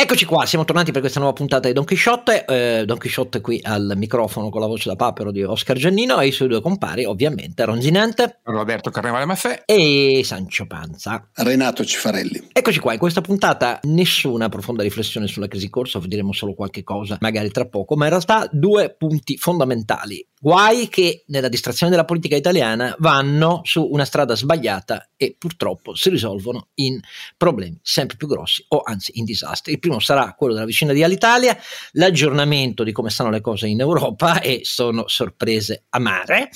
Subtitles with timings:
[0.00, 2.44] Eccoci qua, siamo tornati per questa nuova puntata di Don Chisciotte.
[2.44, 6.28] Eh, Don Chisciotte qui al microfono con la voce da papero di Oscar Giannino e
[6.28, 11.28] i suoi due compari, ovviamente, Ronzinante, Roberto Carnevale Maffè e Sancio Panza.
[11.34, 12.50] Renato Cifarelli.
[12.52, 17.18] Eccoci qua, in questa puntata nessuna profonda riflessione sulla crisi corsa, diremo solo qualche cosa,
[17.20, 22.36] magari tra poco, ma in realtà due punti fondamentali Guai che nella distrazione della politica
[22.36, 27.00] italiana vanno su una strada sbagliata e purtroppo si risolvono in
[27.36, 29.72] problemi sempre più grossi o anzi in disastri.
[29.72, 31.58] Il primo sarà quello della vicina di Alitalia,
[31.92, 36.50] l'aggiornamento di come stanno le cose in Europa e sono sorprese amare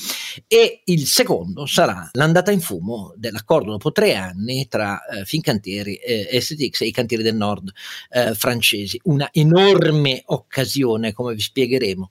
[0.47, 6.41] e il secondo sarà l'andata in fumo dell'accordo dopo tre anni tra eh, Fincantieri e
[6.41, 7.73] STX e i cantieri del nord
[8.11, 9.01] eh, francesi.
[9.05, 12.11] Una enorme occasione, come vi spiegheremo,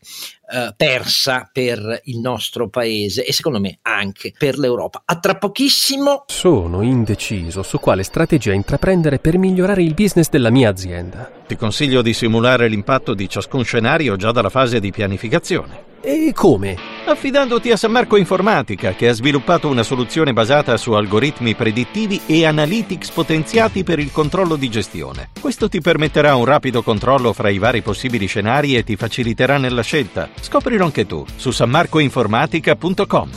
[0.52, 5.04] eh, persa per il nostro paese e secondo me anche per l'Europa.
[5.06, 6.26] A tra pochissimo.
[6.28, 11.32] Sono indeciso su quale strategia intraprendere per migliorare il business della mia azienda.
[11.48, 15.91] Ti consiglio di simulare l'impatto di ciascun scenario già dalla fase di pianificazione.
[16.04, 16.76] E come?
[17.06, 22.46] Affidandoti a San Marco Informatica, che ha sviluppato una soluzione basata su algoritmi predittivi e
[22.46, 25.30] analytics potenziati per il controllo di gestione.
[25.40, 29.84] Questo ti permetterà un rapido controllo fra i vari possibili scenari e ti faciliterà nella
[29.84, 30.28] scelta.
[30.40, 33.30] Scoprilo anche tu su sanmarcoinformatica.com.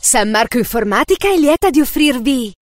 [0.00, 2.52] San Marco Informatica è lieta di offrirvi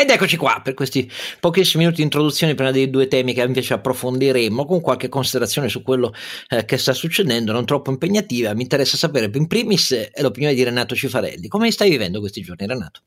[0.00, 3.74] Ed eccoci qua per questi pochissimi minuti di introduzione prima dei due temi che invece
[3.74, 6.14] approfondiremo con qualche considerazione su quello
[6.48, 8.54] eh, che sta succedendo, non troppo impegnativa.
[8.54, 11.48] Mi interessa sapere in primis eh, l'opinione di Renato Cifarelli.
[11.48, 13.02] Come stai vivendo questi giorni, Renato?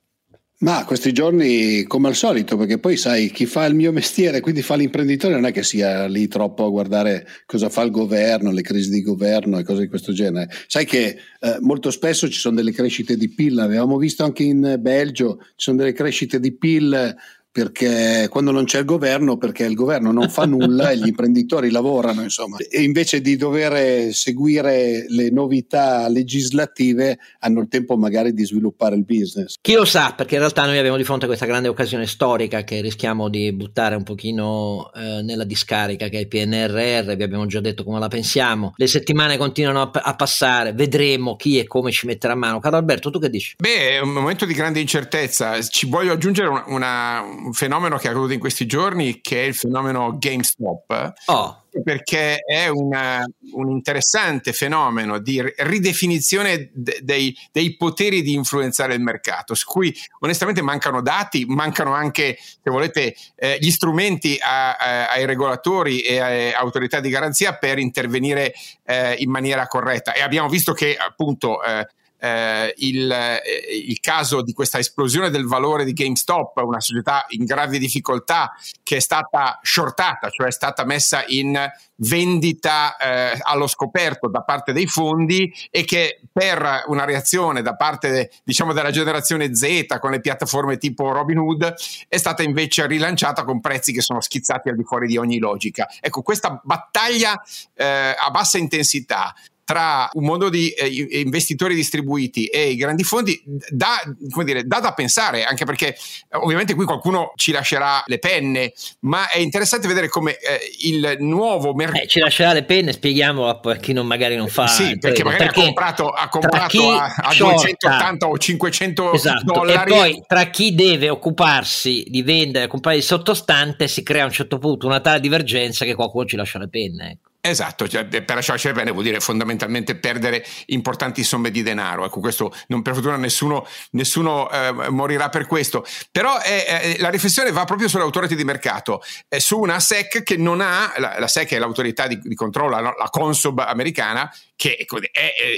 [0.64, 4.62] Ma questi giorni come al solito, perché poi sai, chi fa il mio mestiere, quindi
[4.62, 8.62] fa l'imprenditore, non è che sia lì troppo a guardare cosa fa il governo, le
[8.62, 10.50] crisi di governo e cose di questo genere.
[10.68, 14.78] Sai che eh, molto spesso ci sono delle crescite di PIL, l'avevamo visto anche in
[14.80, 17.14] Belgio, ci sono delle crescite di PIL
[17.54, 21.70] perché quando non c'è il governo, perché il governo non fa nulla e gli imprenditori
[21.70, 28.44] lavorano, insomma, e invece di dover seguire le novità legislative hanno il tempo magari di
[28.44, 29.58] sviluppare il business.
[29.62, 32.64] Chi lo sa, perché in realtà noi abbiamo di fronte a questa grande occasione storica
[32.64, 37.46] che rischiamo di buttare un pochino eh, nella discarica che è il PNRR, vi abbiamo
[37.46, 41.92] già detto come la pensiamo, le settimane continuano a, a passare, vedremo chi e come
[41.92, 42.60] ci metterà a mano.
[42.60, 43.54] Caro Alberto, tu che dici?
[43.60, 48.08] Beh, è un momento di grande incertezza, ci voglio aggiungere una, una un fenomeno che
[48.08, 51.14] è accaduto in questi giorni che è il fenomeno GameStop.
[51.28, 58.94] Oh perché è una, un interessante fenomeno di ridefinizione de, dei, dei, poteri di influenzare
[58.94, 64.76] il mercato, su cui onestamente mancano dati, mancano anche, se volete, eh, gli strumenti a,
[64.76, 68.54] a, ai regolatori e alle autorità di garanzia per intervenire
[68.86, 70.14] eh, in maniera corretta.
[70.14, 71.88] E abbiamo visto che appunto eh,
[72.24, 73.42] eh, il, eh,
[73.86, 78.96] il, caso di questa esplosione del valore di GameStop, una società in grave difficoltà che
[78.96, 84.88] è stata shortata, cioè è stata messa in vendita eh, allo scoperto da parte dei
[84.88, 90.78] fondi e che per una reazione da parte diciamo della generazione Z con le piattaforme
[90.78, 91.76] tipo Robinhood
[92.08, 95.90] è stata invece rilanciata con prezzi che sono schizzati al di fuori di ogni logica.
[96.00, 97.42] Ecco, questa battaglia
[97.76, 99.36] eh, a bassa intensità
[99.66, 104.02] tra un mondo di eh, investitori distribuiti e i grandi fondi dà,
[104.44, 105.98] dire, dà, da pensare, anche perché eh,
[106.38, 111.74] ovviamente qui qualcuno ci lascerà le penne, ma è interessante vedere come eh, il nuovo
[111.74, 112.04] mercato...
[112.04, 114.68] Eh, ci lascerà le penne, spieghiamo a chi non, magari non fa...
[114.68, 119.92] Sì, perché magari perché ha comprato, ha comprato a, a 280 o 500 esatto, dollari.
[119.92, 124.32] E poi tra chi deve occuparsi di vendere, comprare il sottostante, si crea a un
[124.32, 127.12] certo punto una tale divergenza che qualcuno ci lascia le penne.
[127.12, 127.32] Ecco.
[127.46, 132.06] Esatto, cioè, per lasciarci bene vuol dire fondamentalmente perdere importanti somme di denaro.
[132.06, 135.86] Ecco, questo non per fortuna nessuno, nessuno eh, morirà per questo.
[136.10, 140.24] Però eh, eh, la riflessione va proprio sulle autorità di mercato, eh, su una SEC
[140.24, 144.34] che non ha, la, la SEC è l'autorità di, di controllo, la, la Consob americana,
[144.56, 144.86] che è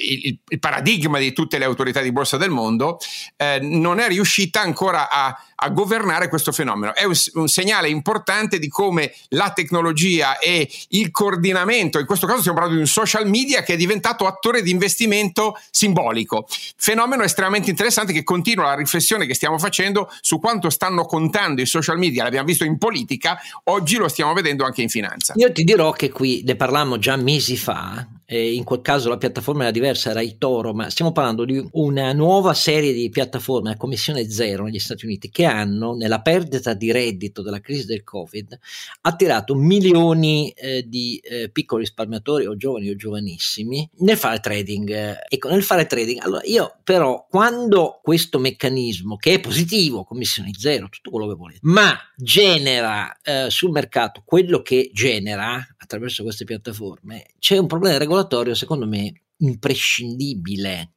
[0.02, 2.98] il, paradigma di tutte le autorità di borsa del mondo,
[3.36, 6.96] eh, non è riuscita ancora a, a, governare questo fenomeno.
[6.96, 12.40] È un, un, segnale importante di come la tecnologia e il coordinamento, in questo caso
[12.40, 16.48] stiamo parlando di un social media che è diventato attore di investimento simbolico.
[16.78, 21.66] Fenomeno estremamente interessante che continua la riflessione che stiamo facendo su quanto stanno contando i
[21.66, 25.34] social media, l'abbiamo visto in politica, oggi lo stiamo vedendo anche in finanza.
[25.36, 29.18] Io ti dirò che qui ne parlammo già mesi fa e in quel caso la
[29.18, 33.78] piattaforma era diversa, era Itoro, ma stiamo parlando di una nuova serie di piattaforme a
[33.78, 38.58] commissione zero negli Stati Uniti che hanno, nella perdita di reddito della crisi del Covid,
[39.02, 45.20] attirato milioni eh, di eh, piccoli risparmiatori o giovani o giovanissimi nel fare trading.
[45.30, 50.90] Ecco, nel fare trading, allora io però quando questo meccanismo, che è positivo, commissioni zero,
[50.90, 57.26] tutto quello che volete, ma genera eh, sul mercato quello che genera attraverso queste piattaforme,
[57.40, 60.92] c'è un problema regolatorio secondo me imprescindibile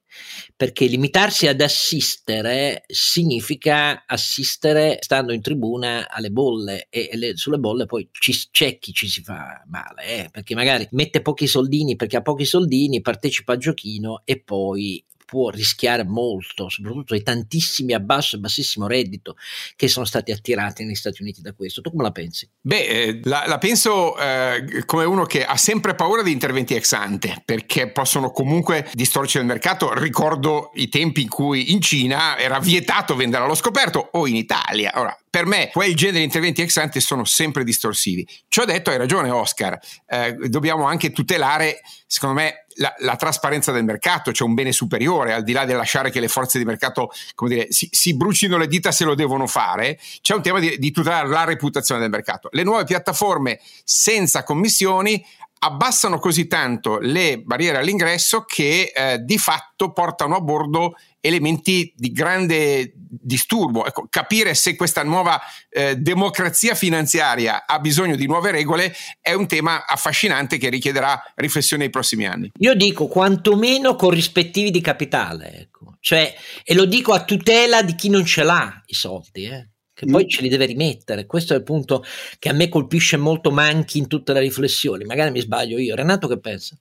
[0.57, 7.85] perché limitarsi ad assistere significa assistere stando in tribuna alle bolle e le, sulle bolle
[7.85, 12.17] poi ci, c'è chi ci si fa male eh, perché magari mette pochi soldini perché
[12.17, 18.01] ha pochi soldini partecipa al giochino e poi può rischiare molto, soprattutto ai tantissimi a
[18.01, 19.37] basso e bassissimo reddito
[19.77, 21.83] che sono stati attirati negli Stati Uniti da questo.
[21.83, 22.49] Tu come la pensi?
[22.59, 26.93] Beh, eh, la, la, penso eh, come uno che ha sempre paura di interventi ex
[26.93, 29.93] ante, perché possono comunque distorcere il mercato.
[29.93, 34.93] Ricordo i tempi in cui in Cina era vietato vendere allo scoperto o in Italia.
[34.95, 38.27] Ora, per me quel genere di interventi ex ante sono sempre distorsivi.
[38.49, 43.85] Ciò detto, hai ragione Oscar, eh, dobbiamo anche tutelare, secondo me, la, la, trasparenza del
[43.85, 47.11] mercato, c'è un bene superiore, al di là di lasciare che le forze di mercato
[47.47, 50.91] dire, si, si brucino le dita se lo devono fare, c'è un tema di, di
[50.91, 52.49] tutelare la reputazione del mercato.
[52.53, 55.25] Le nuove piattaforme senza commissioni
[55.61, 62.13] abbassano così tanto le barriere all'ingresso che eh, di fatto portano a bordo elementi di
[62.13, 63.87] grande disturbo.
[63.87, 69.47] Ecco, capire se questa nuova eh, democrazia finanziaria ha bisogno di nuove regole è un
[69.47, 72.51] tema affascinante che richiederà riflessione nei prossimi anni.
[72.59, 75.97] Io dico quantomeno corrispettivi di capitale, ecco.
[76.01, 79.45] cioè, e lo dico a tutela di chi non ce l'ha i soldi.
[79.45, 79.69] Eh
[79.99, 80.29] che poi mm.
[80.29, 81.27] ce li deve rimettere.
[81.27, 82.05] Questo è il punto
[82.39, 85.05] che a me colpisce molto, manchi in tutte le riflessioni.
[85.05, 85.97] Magari mi sbaglio io.
[85.97, 86.79] Renato, che pensa?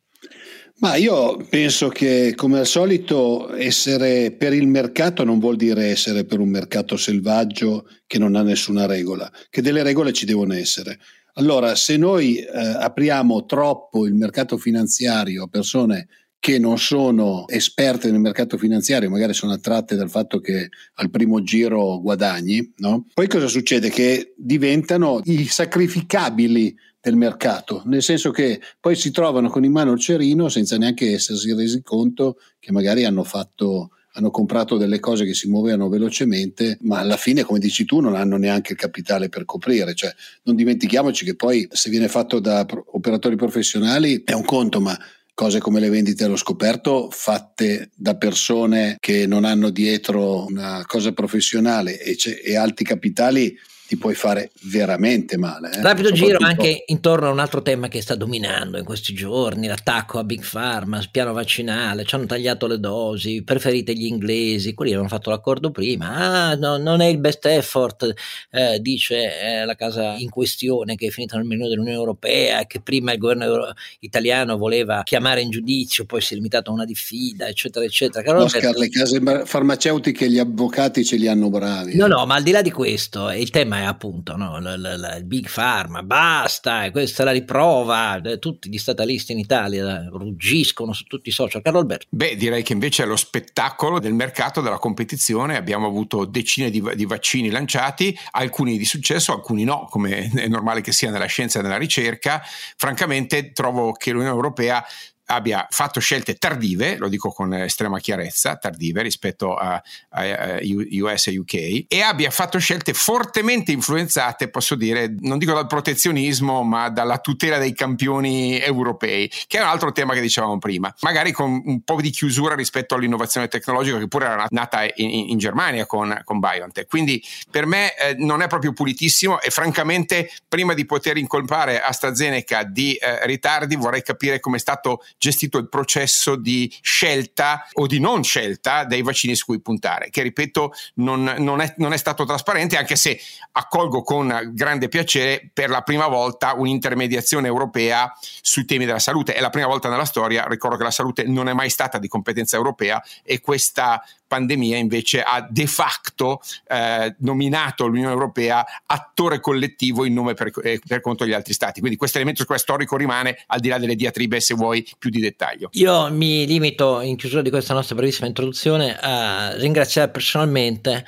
[0.80, 6.24] Ma io penso che come al solito essere per il mercato non vuol dire essere
[6.24, 11.00] per un mercato selvaggio che non ha nessuna regola, che delle regole ci devono essere.
[11.34, 16.08] Allora, se noi eh, apriamo troppo il mercato finanziario a persone
[16.40, 21.42] che non sono esperte nel mercato finanziario, magari sono attratte dal fatto che al primo
[21.42, 23.06] giro guadagni, no?
[23.14, 23.90] poi cosa succede?
[23.90, 29.94] Che diventano i sacrificabili del mercato, nel senso che poi si trovano con in mano
[29.94, 35.26] il cerino senza neanche essersi resi conto che magari hanno fatto hanno comprato delle cose
[35.26, 39.30] che si muovevano velocemente, ma alla fine, come dici tu, non hanno neanche il capitale
[39.30, 39.94] per coprire.
[39.94, 40.12] Cioè,
[40.44, 44.98] non dimentichiamoci che poi se viene fatto da operatori professionali è un conto, ma
[45.36, 51.12] cose come le vendite allo scoperto fatte da persone che non hanno dietro una cosa
[51.12, 53.56] professionale e, e alti capitali
[53.88, 55.72] ti puoi fare veramente male.
[55.72, 55.82] Eh?
[55.82, 60.20] Rapido giro anche intorno a un altro tema che sta dominando in questi giorni, l'attacco
[60.20, 65.14] a Big Pharma, piano vaccinale, ci hanno tagliato le dosi, preferite gli inglesi, quelli avevano
[65.14, 68.14] fatto l'accordo prima, ah no, non è il best effort,
[68.52, 72.68] eh, dice eh, la casa in questione che è finita nel menù dell'Unione Europea e
[72.68, 76.74] che prima il governo euro- italiano voleva chiamare in giudizio, poi si è limitato a
[76.74, 78.22] una diffida, eccetera, eccetera.
[78.22, 81.96] Carlo Oscar, le case farmaceutiche, gli avvocati ce li hanno bravi.
[81.96, 85.16] No, no, ma al di là di questo, il tema è appunto no, l- l-
[85.18, 91.04] il big pharma, basta, questa è la riprova, tutti gli statalisti in Italia ruggiscono su
[91.04, 91.62] tutti i social.
[91.62, 92.06] Carlo Alberto.
[92.10, 96.84] Beh, direi che invece è lo spettacolo del mercato, della competizione, abbiamo avuto decine di,
[96.96, 101.60] di vaccini lanciati, alcuni di successo, alcuni no, come è normale che sia nella scienza
[101.60, 102.42] e nella ricerca.
[102.76, 104.84] Francamente trovo che l'Unione Europea
[105.28, 111.28] abbia fatto scelte tardive, lo dico con estrema chiarezza, tardive rispetto a, a, a, US
[111.28, 116.90] e UK, e abbia fatto scelte fortemente influenzate, posso dire, non dico dal protezionismo, ma
[116.90, 121.62] dalla tutela dei campioni europei, che è un altro tema che dicevamo prima, magari con
[121.66, 126.22] un po' di chiusura rispetto all'innovazione tecnologica che pure era nata in, in Germania con,
[126.24, 126.88] con, BioNTech.
[126.88, 132.64] Quindi per me eh, non è proprio pulitissimo e francamente prima di poter incolpare AstraZeneca
[132.64, 138.00] di eh, ritardi vorrei capire come è stato gestito il processo di scelta o di
[138.00, 142.26] non scelta dei vaccini su cui puntare, che ripeto non, non, è, non è stato
[142.26, 143.20] trasparente, anche se
[143.54, 149.34] accolgo con grande piacere per la prima volta un'intermediazione europea sui temi della salute.
[149.34, 152.08] È la prima volta nella storia, ricordo che la salute non è mai stata di
[152.08, 160.06] competenza europea e questa pandemia invece ha de facto eh, nominato l'Unione Europea attore collettivo
[160.06, 161.80] in nome per, eh, per, conto degli altri stati.
[161.80, 165.70] Quindi questo elemento storico rimane al di là delle diatribe, se vuoi, più di dettaglio.
[165.74, 171.06] Io mi limito in chiusura di questa nostra brevissima introduzione a ringraziare personalmente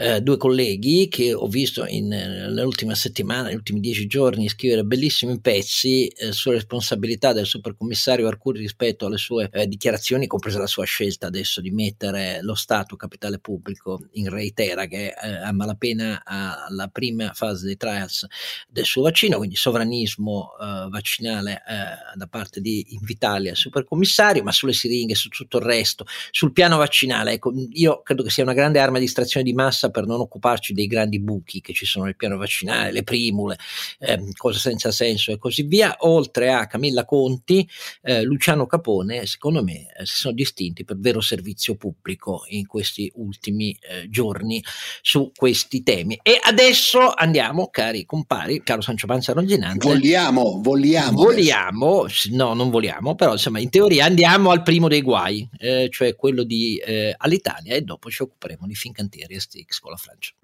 [0.00, 5.38] eh, due colleghi che ho visto in, nell'ultima settimana, negli ultimi dieci giorni, scrivere bellissimi
[5.40, 10.84] pezzi eh, sulla responsabilità del supercommissario Arcuri rispetto alle sue eh, dichiarazioni, compresa la sua
[10.84, 16.88] scelta adesso di mettere lo Stato capitale pubblico in reitera che eh, a malapena alla
[16.88, 18.26] prima fase dei trials
[18.68, 24.72] del suo vaccino, quindi sovranismo eh, vaccinale eh, da parte di Invitalia, supercommissario, ma sulle
[24.72, 28.78] siringhe, su tutto il resto, sul piano vaccinale, ecco, io credo che sia una grande
[28.78, 32.16] arma di distrazione di massa per non occuparci dei grandi buchi che ci sono nel
[32.16, 33.58] piano vaccinale, le primule,
[33.98, 37.68] eh, cose senza senso e così via, oltre a Camilla Conti,
[38.02, 43.10] eh, Luciano Capone, secondo me eh, si sono distinti per vero servizio pubblico in questi
[43.16, 44.62] ultimi eh, giorni
[45.02, 46.18] su questi temi.
[46.22, 49.86] E adesso andiamo, cari compari, caro Sancio Panza Ronginante.
[49.86, 51.22] Vogliamo, vogliamo.
[51.22, 56.16] Vogliamo, no, non vogliamo, però insomma, in teoria andiamo al primo dei guai, eh, cioè
[56.16, 60.34] quello di eh, all'Italia, e dopo ci occuperemo di Fincantieri e Stix con la Francia.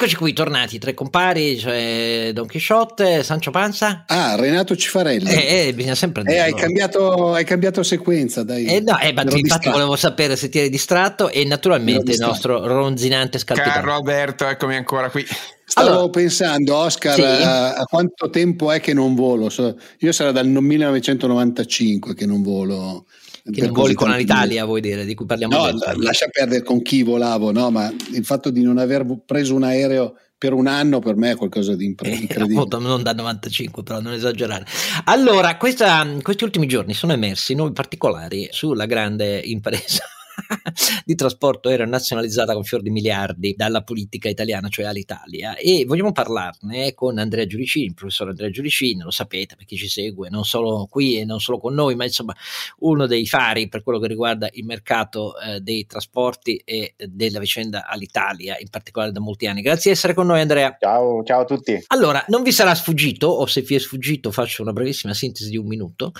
[0.00, 4.04] Eccoci qui, tornati, tre compari, cioè Don Chisciotte, Sancio Panza.
[4.06, 5.28] Ah, Renato Cifarelli.
[5.28, 6.36] Eh, eh bisogna sempre dire.
[6.36, 8.64] Eh, hai, cambiato, hai cambiato sequenza, dai.
[8.66, 9.70] Eh, no, eh, ma infatti distratto.
[9.72, 13.74] volevo sapere se ti eri distratto e naturalmente il nostro ronzinante scalpitone.
[13.74, 15.26] Caro Alberto, eccomi ancora qui.
[15.64, 17.22] Stavo allora, pensando, Oscar, sì.
[17.22, 19.50] a, a, quanto tempo è che non volo?
[19.98, 23.04] Io sarà dal 1995 che non volo.
[23.50, 27.02] Che non voli con l'Italia, vuoi dire, di cui parliamo No, lascia perdere con chi
[27.02, 31.16] volavo, no, ma il fatto di non aver preso un aereo per un anno per
[31.16, 32.62] me è qualcosa di eh, incredibile.
[32.62, 34.64] Eh, non da 95, però non esagerare.
[35.04, 40.04] Allora, questa, questi ultimi giorni sono emersi nuovi particolari sulla grande impresa
[41.04, 45.56] di trasporto era nazionalizzata con fior di miliardi dalla politica italiana, cioè all'Italia.
[45.56, 50.28] E vogliamo parlarne con Andrea Giuricini, il professor Andrea Giuricini, lo sapete perché ci segue
[50.30, 52.34] non solo qui e non solo con noi, ma insomma
[52.78, 57.86] uno dei fari per quello che riguarda il mercato eh, dei trasporti e della vicenda
[57.86, 59.62] all'Italia, in particolare da molti anni.
[59.62, 60.76] Grazie di essere con noi Andrea.
[60.78, 61.82] Ciao, ciao a tutti.
[61.88, 65.56] Allora, non vi sarà sfuggito, o se vi è sfuggito faccio una brevissima sintesi di
[65.56, 66.12] un minuto,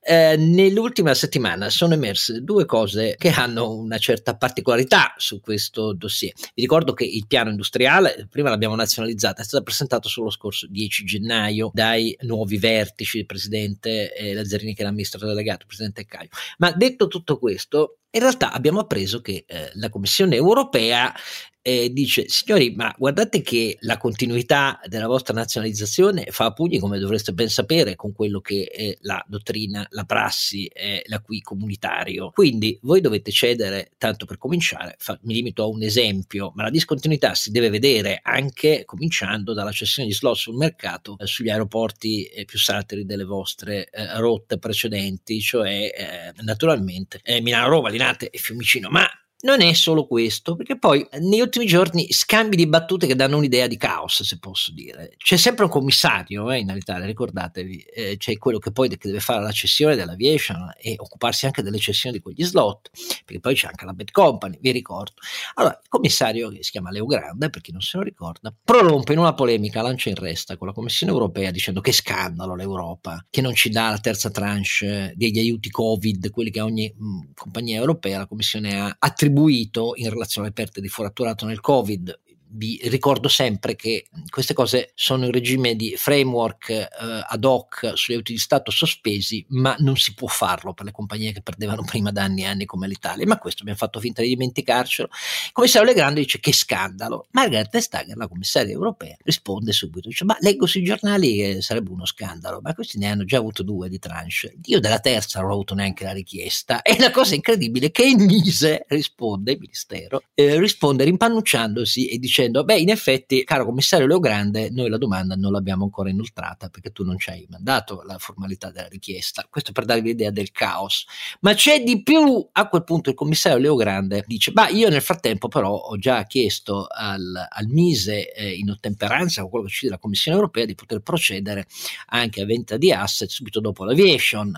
[0.00, 6.32] eh, nell'ultima settimana sono emerse due cose che hanno una certa particolarità su questo dossier.
[6.54, 10.66] Vi ricordo che il piano industriale, prima l'abbiamo nazionalizzato, è stato presentato solo lo scorso
[10.68, 16.04] 10 gennaio dai nuovi vertici, il presidente eh, Lazzarini che è l'amministratore delegato, il presidente
[16.04, 16.28] Caio.
[16.58, 21.14] Ma detto tutto questo, in realtà abbiamo appreso che eh, la Commissione europea
[21.62, 27.32] eh, dice signori ma guardate che la continuità della vostra nazionalizzazione fa pugni come dovreste
[27.32, 32.30] ben sapere con quello che è la dottrina, la prassi, eh, l'acqui comunitario.
[32.30, 36.70] Quindi voi dovete cedere tanto per cominciare fa, mi limito a un esempio ma la
[36.70, 42.24] discontinuità si deve vedere anche cominciando dalla cessione di slot sul mercato eh, sugli aeroporti
[42.24, 48.88] eh, più satiri delle vostre eh, rotte precedenti cioè eh, naturalmente Milano-Roma, Linate e Fiumicino.
[48.90, 49.08] Ma
[49.42, 53.66] non è solo questo, perché poi negli ultimi giorni scambi di battute che danno un'idea
[53.66, 55.14] di caos, se posso dire.
[55.16, 59.42] C'è sempre un commissario eh, in Alitalia, ricordatevi, eh, c'è quello che poi deve fare
[59.42, 62.90] la cessione dell'aviation e occuparsi anche delle cessioni di quegli slot,
[63.24, 65.14] perché poi c'è anche la Bad Company, vi ricordo.
[65.54, 69.12] Allora, il commissario, che si chiama Leo Grande, per chi non se lo ricorda, prorompe
[69.12, 73.40] in una polemica, lancia in resta con la Commissione europea dicendo che scandalo l'Europa, che
[73.40, 78.18] non ci dà la terza tranche degli aiuti Covid, quelli che ogni mh, compagnia europea,
[78.18, 82.20] la Commissione ha attribuito attribuito in relazione alle perdite di foratturato nel Covid
[82.54, 86.88] vi ricordo sempre che queste cose sono in regime di framework eh,
[87.26, 91.32] ad hoc sugli aiuti di Stato sospesi, ma non si può farlo per le compagnie
[91.32, 93.26] che perdevano prima da anni e anni come l'Italia.
[93.26, 95.08] Ma questo abbiamo fatto finta di dimenticarcelo.
[95.46, 97.26] Il commissario Legrande dice che scandalo.
[97.30, 102.04] Margaret Vestager, la commissaria europea, risponde subito, dice ma leggo sui giornali che sarebbe uno
[102.04, 104.20] scandalo, ma questi ne hanno già avuto due di tranche.
[104.64, 106.82] Io della terza non ho avuto neanche la richiesta.
[106.82, 112.18] E la cosa incredibile è che il Mise risponde, il Ministero, eh, risponde rimpannucciandosi e
[112.18, 116.10] dice dicendo, beh, in effetti, caro commissario Leo Grande, noi la domanda non l'abbiamo ancora
[116.10, 119.46] inoltrata perché tu non ci hai mandato la formalità della richiesta.
[119.48, 121.06] Questo per darvi l'idea del caos.
[121.40, 122.20] Ma c'è di più.
[122.52, 126.24] A quel punto il commissario Leo Grande dice, ma io nel frattempo però ho già
[126.24, 130.64] chiesto al, al Mise eh, in ottemperanza con quello che ci dice la Commissione europea
[130.64, 131.66] di poter procedere
[132.06, 134.52] anche a vendita di asset subito dopo l'aviation.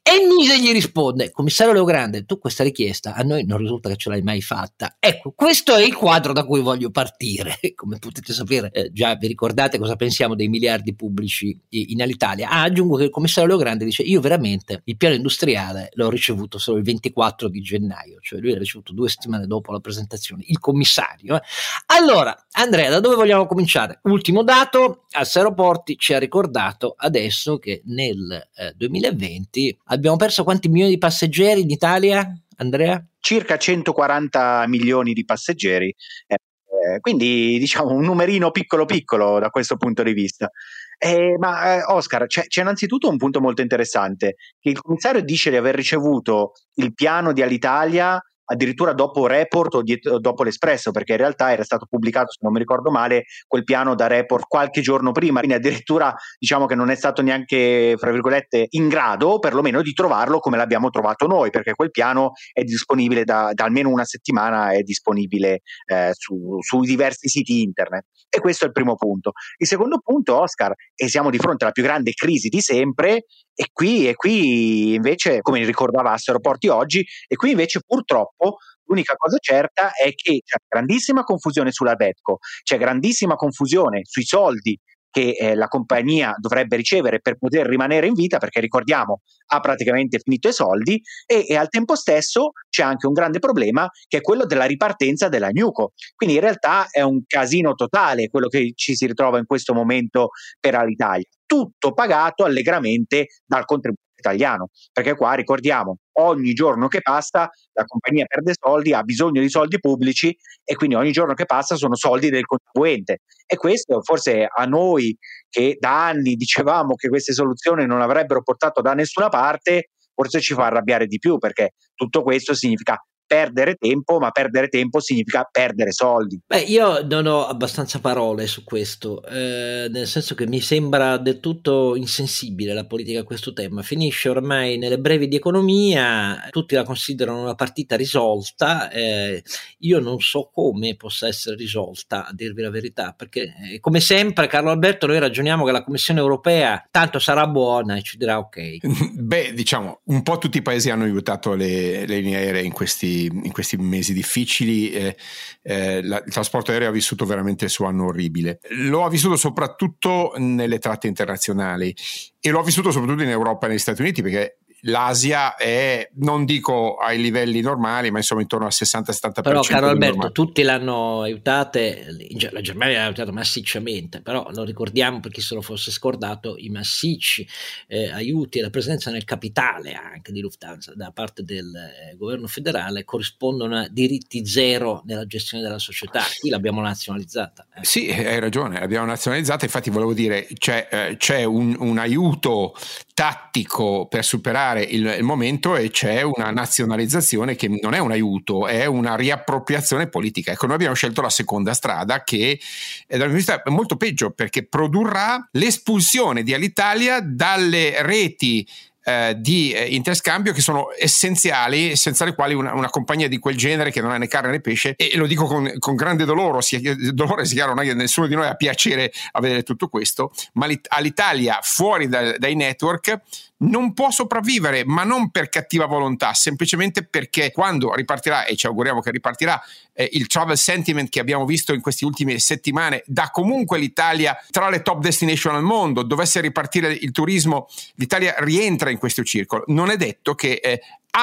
[0.00, 4.08] E Mise gli risponde, commissario Leogrande, tu questa richiesta a noi non risulta che ce
[4.08, 4.96] l'hai mai fatta.
[4.98, 9.26] Ecco, questo è il quadro da cui voglio partire come potete sapere, eh, già vi
[9.26, 12.48] ricordate cosa pensiamo dei miliardi pubblici in Alitalia.
[12.48, 16.78] Ah, aggiungo che il commissario Leogrande dice io veramente il piano industriale l'ho ricevuto solo
[16.78, 21.36] il 24 di gennaio, cioè lui l'ha ricevuto due settimane dopo la presentazione, il commissario.
[21.36, 21.42] Eh.
[21.86, 24.00] Allora, Andrea, da dove vogliamo cominciare?
[24.04, 30.68] Ultimo dato, Alse Aeroporti ci ha ricordato adesso che nel eh, 2020 abbiamo perso quanti
[30.68, 33.04] milioni di passeggeri in Italia, Andrea?
[33.20, 35.94] Circa 140 milioni di passeggeri.
[36.26, 40.50] Eh, quindi diciamo un numerino piccolo piccolo da questo punto di vista.
[40.98, 45.56] Eh, ma eh, Oscar, c'è, c'è, innanzitutto un punto molto interessante, il commissario dice di
[45.56, 51.18] aver ricevuto il piano di Alitalia addirittura dopo Report o, dietro, dopo l'Espresso, perché in
[51.18, 55.12] realtà era stato pubblicato, se non mi ricordo male, quel piano da Report qualche giorno
[55.12, 59.92] prima, quindi addirittura diciamo che non è stato neanche, fra virgolette, in grado perlomeno di
[59.92, 64.72] trovarlo come l'abbiamo trovato noi, perché quel piano è disponibile da, da almeno una settimana,
[64.72, 68.04] è disponibile eh, su, sui diversi siti internet.
[68.28, 69.32] E questo è il primo punto.
[69.58, 73.66] Il secondo punto, Oscar, e siamo di fronte alla più grande crisi di sempre, e
[73.70, 78.41] qui, e qui invece, come ricordava Aeroporti oggi, e qui invece purtroppo
[78.84, 84.78] l'unica cosa certa è che c'è grandissima confusione sulla Betco, c'è grandissima confusione sui soldi
[85.12, 89.20] che eh, la compagnia dovrebbe ricevere per poter rimanere in vita, perché ricordiamo
[89.52, 93.86] ha praticamente finito i soldi e, e, al tempo stesso c'è anche un grande problema
[94.08, 95.92] che è quello della ripartenza della Nuco.
[96.16, 100.30] Quindi in realtà è un casino totale quello che ci si ritrova in questo momento
[100.58, 107.50] per Alitalia, tutto pagato allegramente dal contribuente italiano, perché qua ricordiamo, ogni giorno che passa
[107.72, 111.76] la compagnia perde soldi, ha bisogno di soldi pubblici e quindi ogni giorno che passa
[111.76, 113.18] sono soldi del contribuente.
[113.46, 115.16] E questo forse a noi
[115.48, 120.54] che da anni dicevamo che queste soluzioni non avrebbero portato da nessuna parte, forse ci
[120.54, 125.90] fa arrabbiare di più perché tutto questo significa perdere tempo, ma perdere tempo significa perdere
[125.90, 126.38] soldi.
[126.46, 131.40] Beh, io non ho abbastanza parole su questo, eh, nel senso che mi sembra del
[131.40, 133.80] tutto insensibile la politica a questo tema.
[133.80, 139.42] Finisce ormai nelle brevi di economia, tutti la considerano una partita risolta, eh,
[139.78, 144.46] io non so come possa essere risolta, a dirvi la verità, perché eh, come sempre,
[144.46, 148.76] Carlo Alberto, noi ragioniamo che la Commissione europea tanto sarà buona e ci dirà ok.
[149.16, 153.20] Beh, diciamo, un po' tutti i paesi hanno aiutato le, le linee aeree in questi
[153.24, 155.16] in questi mesi difficili eh,
[155.62, 158.60] eh, la, il trasporto aereo ha vissuto veramente il suo anno orribile.
[158.70, 161.94] Lo ha vissuto soprattutto nelle tratte internazionali
[162.40, 166.44] e lo ha vissuto soprattutto in Europa e negli Stati Uniti perché l'Asia è, non
[166.44, 169.42] dico ai livelli normali, ma insomma intorno al 60-70%.
[169.42, 170.32] Però, caro Alberto, normale.
[170.32, 172.06] tutti l'hanno aiutate,
[172.50, 176.68] la Germania l'ha aiutato massicciamente, però lo ricordiamo per chi se lo fosse scordato, i
[176.68, 177.46] massicci
[177.86, 182.46] eh, aiuti e la presenza nel capitale anche di Lufthansa da parte del eh, governo
[182.46, 186.22] federale corrispondono a diritti zero nella gestione della società.
[186.40, 187.66] Qui l'abbiamo nazionalizzata.
[187.76, 187.84] Eh.
[187.84, 192.74] Sì, hai ragione, l'abbiamo nazionalizzata, infatti volevo dire, c'è, eh, c'è un, un aiuto
[193.14, 198.66] tattico per superare il, il, momento e c'è una nazionalizzazione che non è un aiuto,
[198.66, 200.52] è una riappropriazione politica.
[200.52, 202.58] Ecco, noi abbiamo scelto la seconda strada che
[203.06, 208.66] è dal mio vista molto peggio perché produrrà l'espulsione di Alitalia dalle reti
[209.04, 213.56] eh, di eh, interscambio che sono essenziali, senza le quali una, una, compagnia di quel
[213.56, 216.62] genere che non ha né carne né pesce, e, lo dico con, con grande dolore,
[216.62, 216.80] sia,
[217.12, 222.08] dolore sia chiaro, nessuno di noi ha piacere a vedere tutto questo, ma all'Italia fuori
[222.08, 223.20] da, dai network
[223.62, 229.00] non può sopravvivere, ma non per cattiva volontà, semplicemente perché quando ripartirà, e ci auguriamo
[229.00, 229.60] che ripartirà,
[229.94, 234.70] eh, il travel sentiment che abbiamo visto in queste ultime settimane dà comunque l'Italia tra
[234.70, 239.64] le top destination al mondo, dovesse ripartire il turismo, l'Italia rientra in questo circolo.
[239.68, 240.80] Non è detto che eh,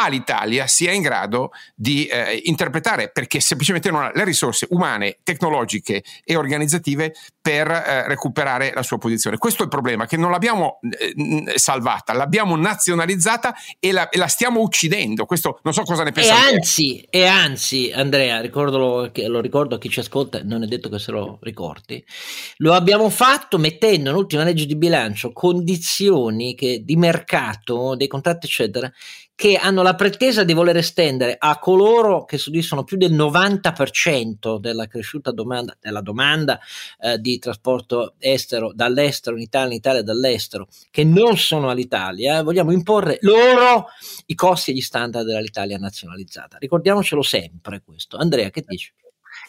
[0.07, 6.03] l'Italia sia in grado di eh, interpretare perché semplicemente non ha le risorse umane, tecnologiche
[6.23, 9.37] e organizzative per eh, recuperare la sua posizione.
[9.37, 14.27] Questo è il problema, che non l'abbiamo eh, salvata, l'abbiamo nazionalizzata e la, e la,
[14.27, 15.25] stiamo uccidendo.
[15.25, 16.39] Questo non so cosa ne pensate.
[16.39, 20.89] E anzi, e anzi, Andrea, ricordalo, lo ricordo a chi ci ascolta, non è detto
[20.89, 22.03] che se lo ricordi,
[22.57, 28.91] lo abbiamo fatto mettendo nell'ultima legge di bilancio condizioni che, di mercato, dei contratti eccetera,
[29.39, 34.85] che hanno la pretesa di voler estendere a coloro che soddisfano più del 90% della
[34.85, 36.59] cresciuta domanda, della domanda
[36.99, 42.43] eh, di trasporto estero dall'estero in Italia, in Italia dall'estero, che non sono all'Italia, eh,
[42.43, 43.85] vogliamo imporre loro
[44.25, 46.57] i costi e gli standard dell'Italia nazionalizzata.
[46.57, 48.17] Ricordiamocelo sempre questo.
[48.17, 48.91] Andrea, che dici?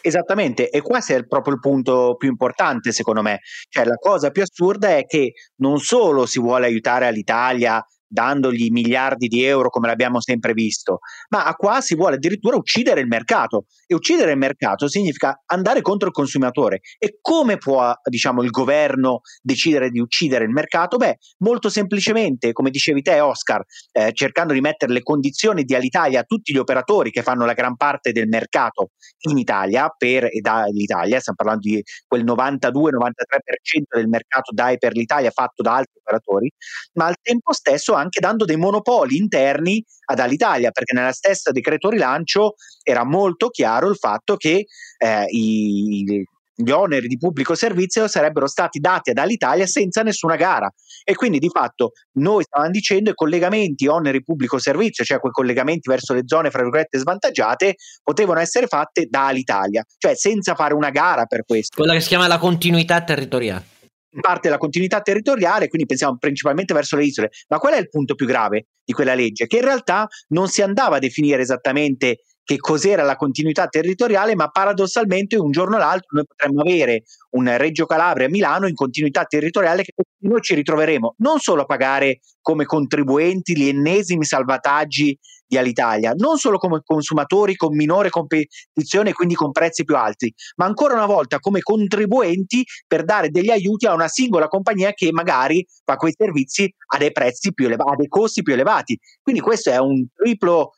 [0.03, 3.40] Esattamente, e questo è proprio il punto più importante secondo me.
[3.68, 9.29] Cioè, la cosa più assurda è che non solo si vuole aiutare all'Italia dandogli miliardi
[9.29, 13.94] di euro come l'abbiamo sempre visto, ma qua si vuole addirittura uccidere il mercato e
[13.94, 16.81] uccidere il mercato significa andare contro il consumatore.
[16.99, 20.96] E come può diciamo, il governo decidere di uccidere il mercato?
[20.96, 26.20] Beh, molto semplicemente, come dicevi te Oscar, eh, cercando di mettere le condizioni di Alitalia
[26.20, 30.40] a tutti gli operatori che fanno la gran parte del mercato in Italia per e
[30.40, 36.01] dall'Italia, stiamo parlando di quel 92-93% del mercato da e per l'Italia fatto da altri
[36.01, 36.51] operatori,
[36.94, 41.89] ma al tempo stesso anche dando dei monopoli interni ad Alitalia, perché nella stessa decreto
[41.89, 44.67] rilancio era molto chiaro il fatto che
[44.99, 46.25] eh, i,
[46.61, 50.71] gli oneri di pubblico servizio sarebbero stati dati ad Alitalia senza nessuna gara
[51.05, 55.89] e quindi di fatto noi stavamo dicendo i collegamenti oneri pubblico servizio, cioè quei collegamenti
[55.89, 60.91] verso le zone fra virgolette svantaggiate, potevano essere fatte da Alitalia, cioè senza fare una
[60.91, 61.77] gara per questo.
[61.77, 63.79] Quella che si chiama la continuità territoriale
[64.20, 67.31] parte la continuità territoriale, quindi pensiamo principalmente verso le isole.
[67.49, 69.46] Ma qual è il punto più grave di quella legge?
[69.46, 74.49] Che in realtà non si andava a definire esattamente che cos'era la continuità territoriale, ma
[74.49, 79.25] paradossalmente un giorno o l'altro noi potremmo avere un Reggio Calabria a Milano in continuità
[79.25, 79.92] territoriale che
[80.23, 85.16] noi ci ritroveremo non solo a pagare come contribuenti gli ennesimi salvataggi
[85.51, 90.33] di Alitalia, non solo come consumatori con minore competizione e quindi con prezzi più alti,
[90.57, 95.11] ma ancora una volta come contribuenti per dare degli aiuti a una singola compagnia che
[95.11, 98.97] magari fa quei servizi a dei prezzi più elevati, a dei costi più elevati.
[99.21, 100.71] Quindi questo è un triplo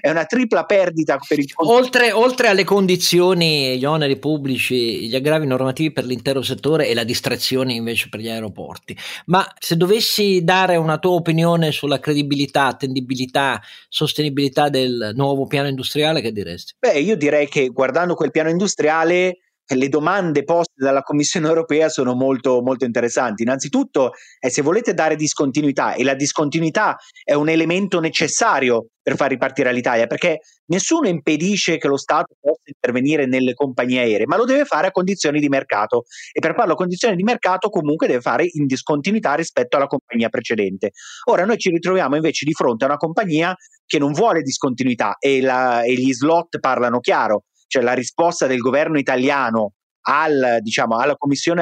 [0.00, 5.46] è una tripla perdita per il oltre, oltre alle condizioni, gli oneri pubblici, gli aggravi
[5.46, 8.96] normativi per l'intero settore e la distrazione invece per gli aeroporti.
[9.26, 16.20] Ma se dovessi dare una tua opinione sulla credibilità, attendibilità, sostenibilità del nuovo piano industriale,
[16.20, 16.74] che diresti?
[16.78, 19.38] Beh, io direi che guardando quel piano industriale
[19.76, 23.42] le domande poste dalla Commissione europea sono molto, molto interessanti.
[23.42, 29.30] Innanzitutto, eh, se volete dare discontinuità, e la discontinuità è un elemento necessario per far
[29.30, 34.44] ripartire l'Italia, perché nessuno impedisce che lo Stato possa intervenire nelle compagnie aeree, ma lo
[34.44, 38.20] deve fare a condizioni di mercato e per farlo a condizioni di mercato comunque deve
[38.20, 40.90] fare in discontinuità rispetto alla compagnia precedente.
[41.30, 43.54] Ora noi ci ritroviamo invece di fronte a una compagnia
[43.86, 48.58] che non vuole discontinuità e, la, e gli slot parlano chiaro, cioè la risposta del
[48.58, 49.74] governo italiano
[50.08, 51.16] al, diciamo, alla,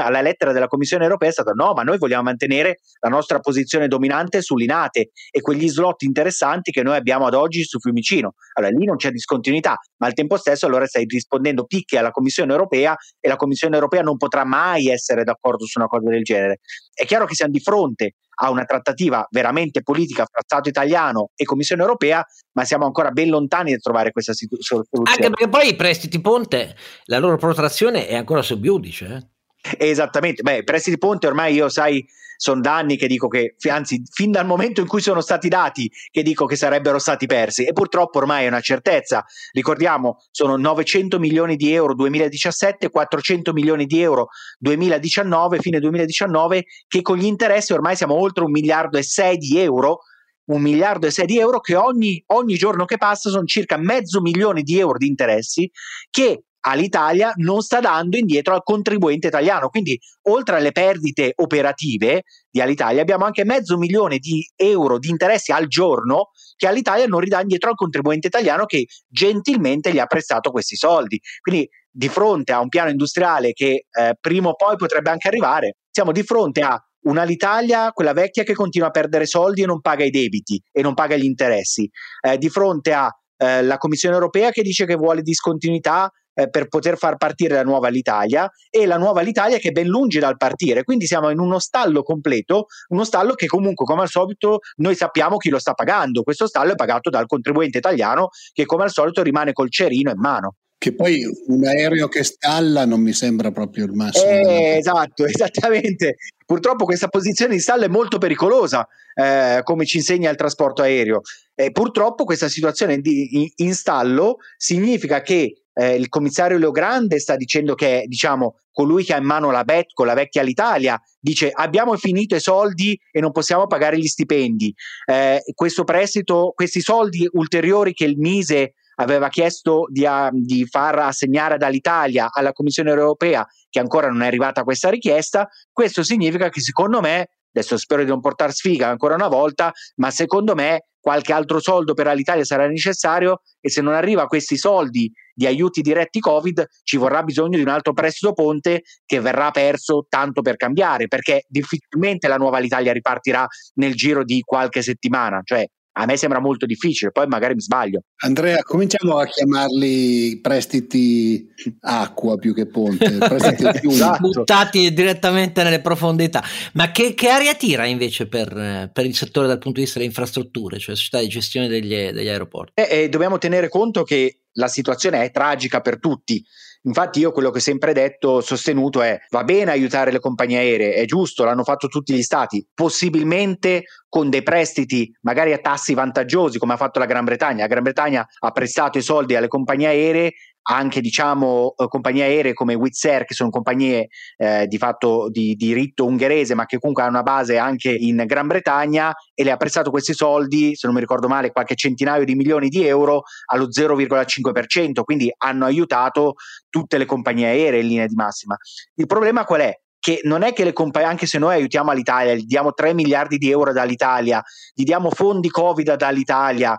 [0.04, 3.88] alla lettera della Commissione europea è stata no, ma noi vogliamo mantenere la nostra posizione
[3.88, 8.34] dominante sull'Inate e quegli slot interessanti che noi abbiamo ad oggi su Fiumicino.
[8.54, 12.52] Allora lì non c'è discontinuità, ma al tempo stesso allora stai rispondendo picchi alla Commissione
[12.52, 16.60] europea e la Commissione europea non potrà mai essere d'accordo su una cosa del genere.
[16.94, 21.44] È chiaro che siamo di fronte a una trattativa veramente politica fra Stato italiano e
[21.44, 24.84] Commissione europea, ma siamo ancora ben lontani da trovare questa soluzione.
[25.04, 29.06] Anche perché poi i prestiti ponte, la loro protrazione è ancora sub giudice.
[29.06, 29.35] Eh?
[29.78, 34.30] Esattamente, beh, prestiti ponte ormai io sai sono da anni che dico che, anzi, fin
[34.30, 37.64] dal momento in cui sono stati dati, che dico che sarebbero stati persi.
[37.64, 39.24] E purtroppo ormai è una certezza.
[39.52, 47.02] Ricordiamo, sono 900 milioni di euro 2017, 400 milioni di euro 2019, fine 2019, che
[47.02, 50.00] con gli interessi ormai siamo oltre un miliardo e sei di euro
[50.46, 54.20] un miliardo e sei di euro che ogni, ogni, giorno che passa sono circa mezzo
[54.20, 55.68] milione di euro di interessi
[56.08, 59.68] che all'Italia non sta dando indietro al contribuente italiano.
[59.68, 59.98] Quindi,
[60.28, 65.66] oltre alle perdite operative di Alitalia, abbiamo anche mezzo milione di euro di interessi al
[65.66, 70.76] giorno che all'Italia non ridà indietro al contribuente italiano che gentilmente gli ha prestato questi
[70.76, 71.20] soldi.
[71.40, 75.76] Quindi, di fronte a un piano industriale che eh, prima o poi potrebbe anche arrivare,
[75.90, 80.04] siamo di fronte a un'Alitalia, quella vecchia che continua a perdere soldi e non paga
[80.04, 81.88] i debiti e non paga gli interessi,
[82.20, 86.68] eh, di fronte a eh, la Commissione europea che dice che vuole discontinuità eh, per
[86.68, 90.36] poter far partire la nuova l'Italia e la nuova l'Italia che è ben lungi dal
[90.36, 90.84] partire.
[90.84, 95.38] Quindi siamo in uno stallo completo, uno stallo che comunque come al solito noi sappiamo
[95.38, 96.22] chi lo sta pagando.
[96.22, 100.18] Questo stallo è pagato dal contribuente italiano che come al solito rimane col cerino in
[100.18, 100.56] mano.
[100.78, 104.30] Che poi un aereo che stalla non mi sembra proprio il massimo.
[104.30, 106.16] Eh, esatto, esattamente.
[106.44, 111.22] Purtroppo questa posizione di stallo è molto pericolosa, eh, come ci insegna il trasporto aereo.
[111.54, 117.36] E purtroppo questa situazione di, in, in stallo significa che eh, il commissario Leogrande sta
[117.36, 121.96] dicendo che diciamo, colui che ha in mano la Betco, la vecchia l'Italia, dice abbiamo
[121.96, 124.74] finito i soldi e non possiamo pagare gli stipendi.
[125.04, 130.98] Eh, questo prestito, questi soldi ulteriori che il Mise aveva chiesto di, a, di, far
[130.98, 136.60] assegnare dall'Italia alla Commissione europea, che ancora non è arrivata questa richiesta, questo significa che
[136.60, 141.32] secondo me adesso spero di non portare sfiga ancora una volta, ma secondo me qualche
[141.32, 146.18] altro soldo per l'Italia sarà necessario e se non arriva questi soldi di aiuti diretti
[146.18, 151.06] Covid ci vorrà bisogno di un altro prestito ponte che verrà perso tanto per cambiare,
[151.06, 155.64] perché difficilmente la nuova Italia ripartirà nel giro di qualche settimana, cioè
[155.98, 158.00] a me sembra molto difficile, poi magari mi sbaglio.
[158.22, 161.48] Andrea, cominciamo a chiamarli prestiti
[161.80, 164.28] acqua più che ponte, prestiti più esatto.
[164.28, 166.44] buttati direttamente nelle profondità.
[166.74, 170.10] Ma che, che aria tira invece per, per, il settore dal punto di vista delle
[170.10, 172.72] infrastrutture, cioè società di gestione degli, degli aeroporti?
[172.74, 176.44] Eh, eh, dobbiamo tenere conto che la situazione è tragica per tutti.
[176.86, 180.94] Infatti io quello che ho sempre detto, sostenuto è va bene aiutare le compagnie aeree,
[180.94, 186.58] è giusto, l'hanno fatto tutti gli stati, possibilmente con dei prestiti magari a tassi vantaggiosi
[186.58, 187.62] come ha fatto la Gran Bretagna.
[187.62, 190.32] La Gran Bretagna ha prestato i soldi alle compagnie aeree
[190.68, 195.54] anche diciamo eh, compagnie aeree come Wizz Air che sono compagnie eh, di fatto di
[195.54, 199.56] diritto ungherese ma che comunque hanno una base anche in Gran Bretagna e le ha
[199.56, 203.68] prestato questi soldi se non mi ricordo male qualche centinaio di milioni di euro allo
[203.68, 206.34] 0,5% quindi hanno aiutato
[206.68, 208.56] tutte le compagnie aeree in linea di massima
[208.94, 209.80] il problema qual è?
[210.06, 213.38] che non è che le compagnie, anche se noi aiutiamo l'Italia, gli diamo 3 miliardi
[213.38, 214.40] di euro dall'Italia,
[214.72, 216.78] gli diamo fondi Covid dall'Italia,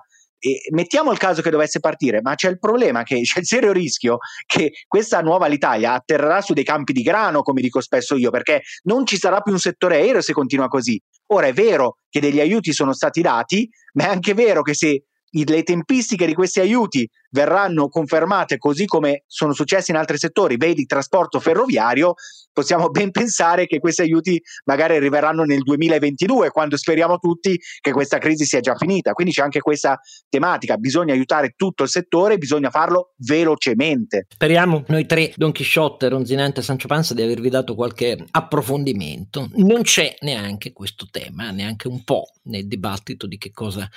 [0.71, 4.17] mettiamo il caso che dovesse partire, ma c'è il problema che c'è il serio rischio
[4.45, 8.61] che questa nuova l'Italia atterrerà su dei campi di grano, come dico spesso io, perché
[8.83, 11.01] non ci sarà più un settore aereo se continua così.
[11.27, 15.03] Ora è vero che degli aiuti sono stati dati, ma è anche vero che se
[15.29, 20.85] le tempistiche di questi aiuti verranno confermate così come sono successi in altri settori, vedi
[20.85, 22.15] trasporto ferroviario,
[22.57, 28.17] possiamo ben pensare che questi aiuti magari arriveranno nel 2022, quando speriamo tutti che questa
[28.17, 29.13] crisi sia già finita.
[29.13, 34.25] Quindi c'è anche questa tematica, bisogna aiutare tutto il settore, bisogna farlo velocemente.
[34.29, 39.49] Speriamo noi tre, Don Chisciotte, Ronzinante e Sancio Panza, di avervi dato qualche approfondimento.
[39.55, 43.87] Non c'è neanche questo tema, neanche un po' nel dibattito di che cosa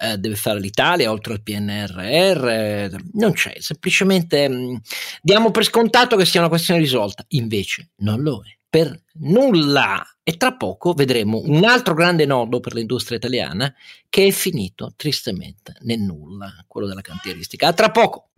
[0.00, 2.46] eh, deve fare l'Italia oltre al PNRR
[3.12, 4.76] non c'è, semplicemente mh, mm,
[5.22, 10.04] diamo per scontato che sia una questione risolta, invece non lo è per nulla.
[10.22, 13.72] E tra poco vedremo un altro grande nodo per l'industria italiana
[14.08, 17.68] che è finito tristemente nel nulla, quello della cantieristica.
[17.68, 18.30] A tra poco.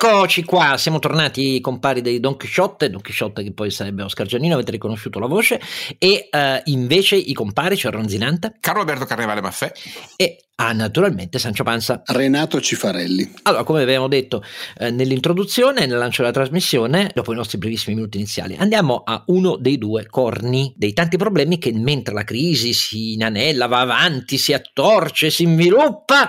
[0.00, 4.54] Eccoci qua, siamo tornati compari dei Don Quixote, Don Quixote che poi sarebbe Oscar Giannino,
[4.54, 5.60] avete riconosciuto la voce,
[5.98, 9.72] e uh, invece i compari, cioè Ronzinante, Carlo Alberto Carnevale Maffè
[10.14, 12.02] e Ah, naturalmente Sancio Panza.
[12.04, 13.32] Renato Cifarelli.
[13.42, 14.42] Allora, come avevamo detto
[14.78, 19.54] eh, nell'introduzione, nel lancio della trasmissione, dopo i nostri brevissimi minuti iniziali, andiamo a uno
[19.54, 24.52] dei due corni dei tanti problemi che mentre la crisi si inanella, va avanti, si
[24.52, 26.28] attorce, si sviluppa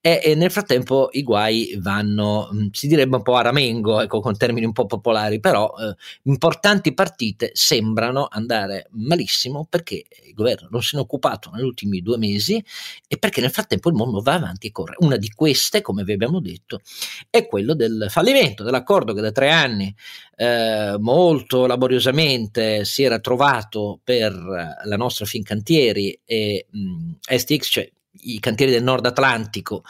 [0.00, 4.20] e, e nel frattempo i guai vanno, mm, si direbbe un po' a ramengo, ecco,
[4.20, 10.68] con termini un po' popolari, però eh, importanti partite sembrano andare malissimo perché il governo
[10.70, 12.62] non se è occupato negli ultimi due mesi
[13.06, 14.94] e perché nel frattempo il mondo va avanti e corre.
[15.00, 16.80] Una di queste, come vi abbiamo detto,
[17.28, 19.94] è quello del fallimento dell'accordo che da tre anni
[20.36, 27.90] eh, molto laboriosamente si era trovato per la nostra Fincantieri e mh, STX, cioè
[28.22, 29.84] i cantieri del nord Atlantico,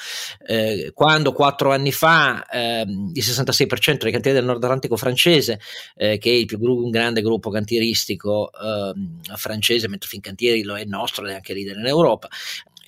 [0.46, 5.60] eh, quando quattro anni fa eh, il 66% dei cantieri del nord Atlantico francese,
[5.96, 10.84] eh, che è il più gru- grande gruppo cantieristico ehm, francese, mentre Fincantieri lo è
[10.84, 12.28] nostro è anche leader in Europa,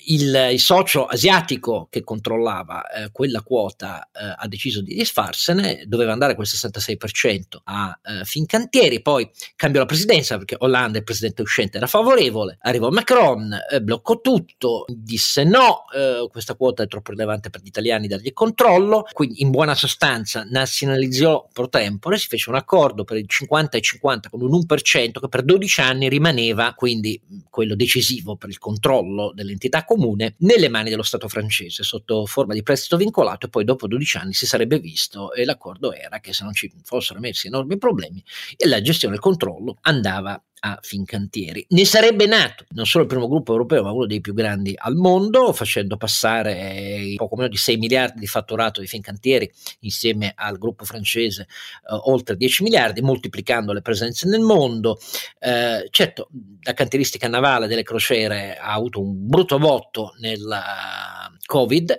[0.06, 6.12] il, il, socio asiatico che controllava eh, quella quota eh, ha deciso di disfarsene, doveva
[6.12, 11.76] andare quel 66% a eh, Fincantieri, poi cambiò la presidenza perché Hollande, il presidente uscente,
[11.76, 17.50] era favorevole, arrivò Macron, eh, bloccò tutto, disse no, eh, questa quota è troppo rilevante
[17.50, 22.56] per gli italiani, dargli controllo, quindi in buona sostanza nazionalizzò pro tempore, si fece un
[22.56, 27.20] accordo per il 50 e 50 con un 1% che per 12 anni rimaneva quindi
[27.48, 32.62] quello decisivo per il controllo dell'entità comune nelle mani dello Stato francese sotto forma di
[32.62, 36.44] prestito vincolato e poi dopo 12 anni si sarebbe visto e l'accordo era che se
[36.44, 38.24] non ci fossero messi enormi problemi
[38.66, 41.66] la gestione e il controllo andava a Fincantieri.
[41.70, 44.94] Ne sarebbe nato non solo il primo gruppo europeo, ma uno dei più grandi al
[44.94, 50.84] mondo, facendo passare poco meno di 6 miliardi di fatturato di Fincantieri insieme al gruppo
[50.84, 54.98] francese eh, oltre 10 miliardi, moltiplicando le presenze nel mondo.
[55.38, 56.28] Eh, certo,
[56.60, 61.94] la cantieristica navale delle crociere ha avuto un brutto voto nella Covid,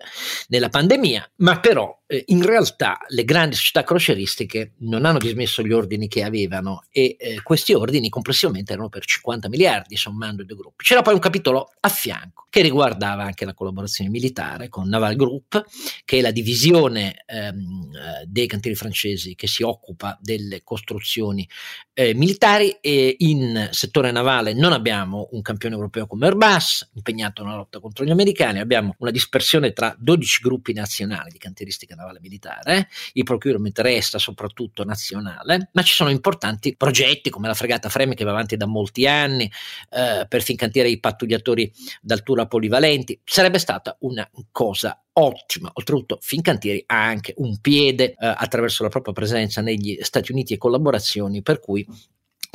[0.47, 5.71] nella pandemia, ma però eh, in realtà le grandi società croceristiche non hanno dismesso gli
[5.71, 10.57] ordini che avevano e eh, questi ordini complessivamente erano per 50 miliardi sommando i due
[10.57, 10.85] gruppi.
[10.85, 15.63] C'era poi un capitolo a fianco che riguardava anche la collaborazione militare con Naval Group,
[16.03, 21.47] che è la divisione ehm, eh, dei cantieri francesi che si occupa delle costruzioni
[21.93, 27.57] eh, militari e in settore navale non abbiamo un campione europeo come Airbus impegnato nella
[27.57, 29.41] lotta contro gli americani, abbiamo una dispersione
[29.73, 35.93] tra 12 gruppi nazionali di cantieristica navale militare, il procurement resta soprattutto nazionale, ma ci
[35.93, 39.49] sono importanti progetti come la fregata Freme che va avanti da molti anni
[39.89, 45.71] eh, per Fincantiere i pattugliatori d'altura polivalenti, sarebbe stata una cosa ottima.
[45.73, 50.57] Oltretutto, Fincantieri ha anche un piede eh, attraverso la propria presenza negli Stati Uniti e
[50.57, 51.85] collaborazioni, per cui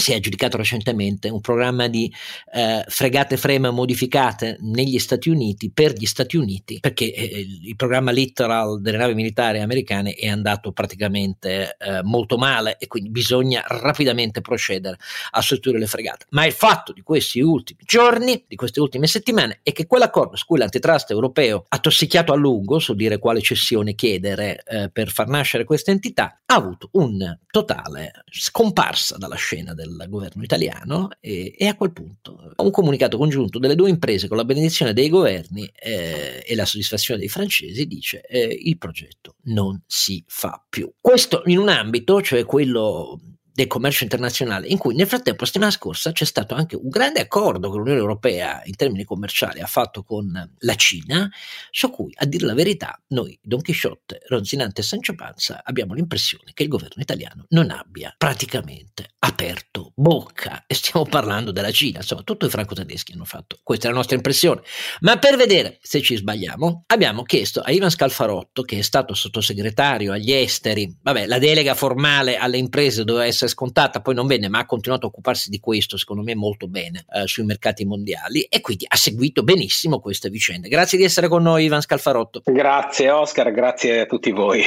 [0.00, 2.10] si è aggiudicato recentemente un programma di
[2.54, 8.12] eh, fregate frame modificate negli Stati Uniti per gli Stati Uniti perché eh, il programma
[8.12, 14.40] Littoral delle navi militari americane è andato praticamente eh, molto male e quindi bisogna rapidamente
[14.40, 14.98] procedere
[15.32, 16.26] a sostituire le fregate.
[16.30, 20.46] Ma il fatto di questi ultimi giorni, di queste ultime settimane, è che quell'accordo su
[20.46, 25.26] cui l'antitrust europeo ha tossicchiato a lungo su dire quale cessione chiedere eh, per far
[25.26, 31.54] nascere questa entità ha avuto un totale scomparsa dalla scena del del governo italiano e,
[31.56, 35.70] e, a quel punto un comunicato congiunto delle due imprese con la benedizione dei governi
[35.74, 40.92] eh, e la soddisfazione dei francesi dice eh, il progetto non si fa più.
[41.00, 43.18] Questo in un ambito, cioè quello
[43.58, 47.18] del commercio internazionale, in cui nel frattempo, la settimana scorsa, c'è stato anche un grande
[47.18, 51.28] accordo che l'Unione Europea in termini commerciali ha fatto con la Cina,
[51.72, 56.52] su cui, a dire la verità, noi, Don Chisciotte, Ronzinante e Sancio Panza, abbiamo l'impressione
[56.54, 60.62] che il governo italiano non abbia praticamente aperto bocca.
[60.68, 63.58] E stiamo parlando della Cina, insomma, tutto i franco-tedeschi hanno fatto.
[63.64, 64.62] Questa è la nostra impressione.
[65.00, 70.12] Ma per vedere se ci sbagliamo, abbiamo chiesto a Ivan Scalfarotto, che è stato sottosegretario
[70.12, 74.60] agli esteri, vabbè, la delega formale alle imprese doveva essere scontata, poi non venne, ma
[74.60, 78.60] ha continuato a occuparsi di questo, secondo me molto bene, eh, sui mercati mondiali e
[78.60, 80.68] quindi ha seguito benissimo queste vicende.
[80.68, 82.42] Grazie di essere con noi Ivan Scalfarotto.
[82.44, 84.62] Grazie Oscar, grazie a tutti voi.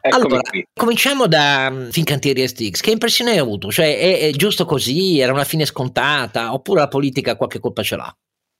[0.00, 0.66] Eccomi allora, qui.
[0.74, 2.80] cominciamo da um, Fincantieri STX.
[2.80, 3.70] Che impressione hai avuto?
[3.70, 5.18] Cioè, è, è giusto così?
[5.18, 6.52] Era una fine scontata?
[6.52, 8.16] Oppure la politica qualche colpa ce l'ha?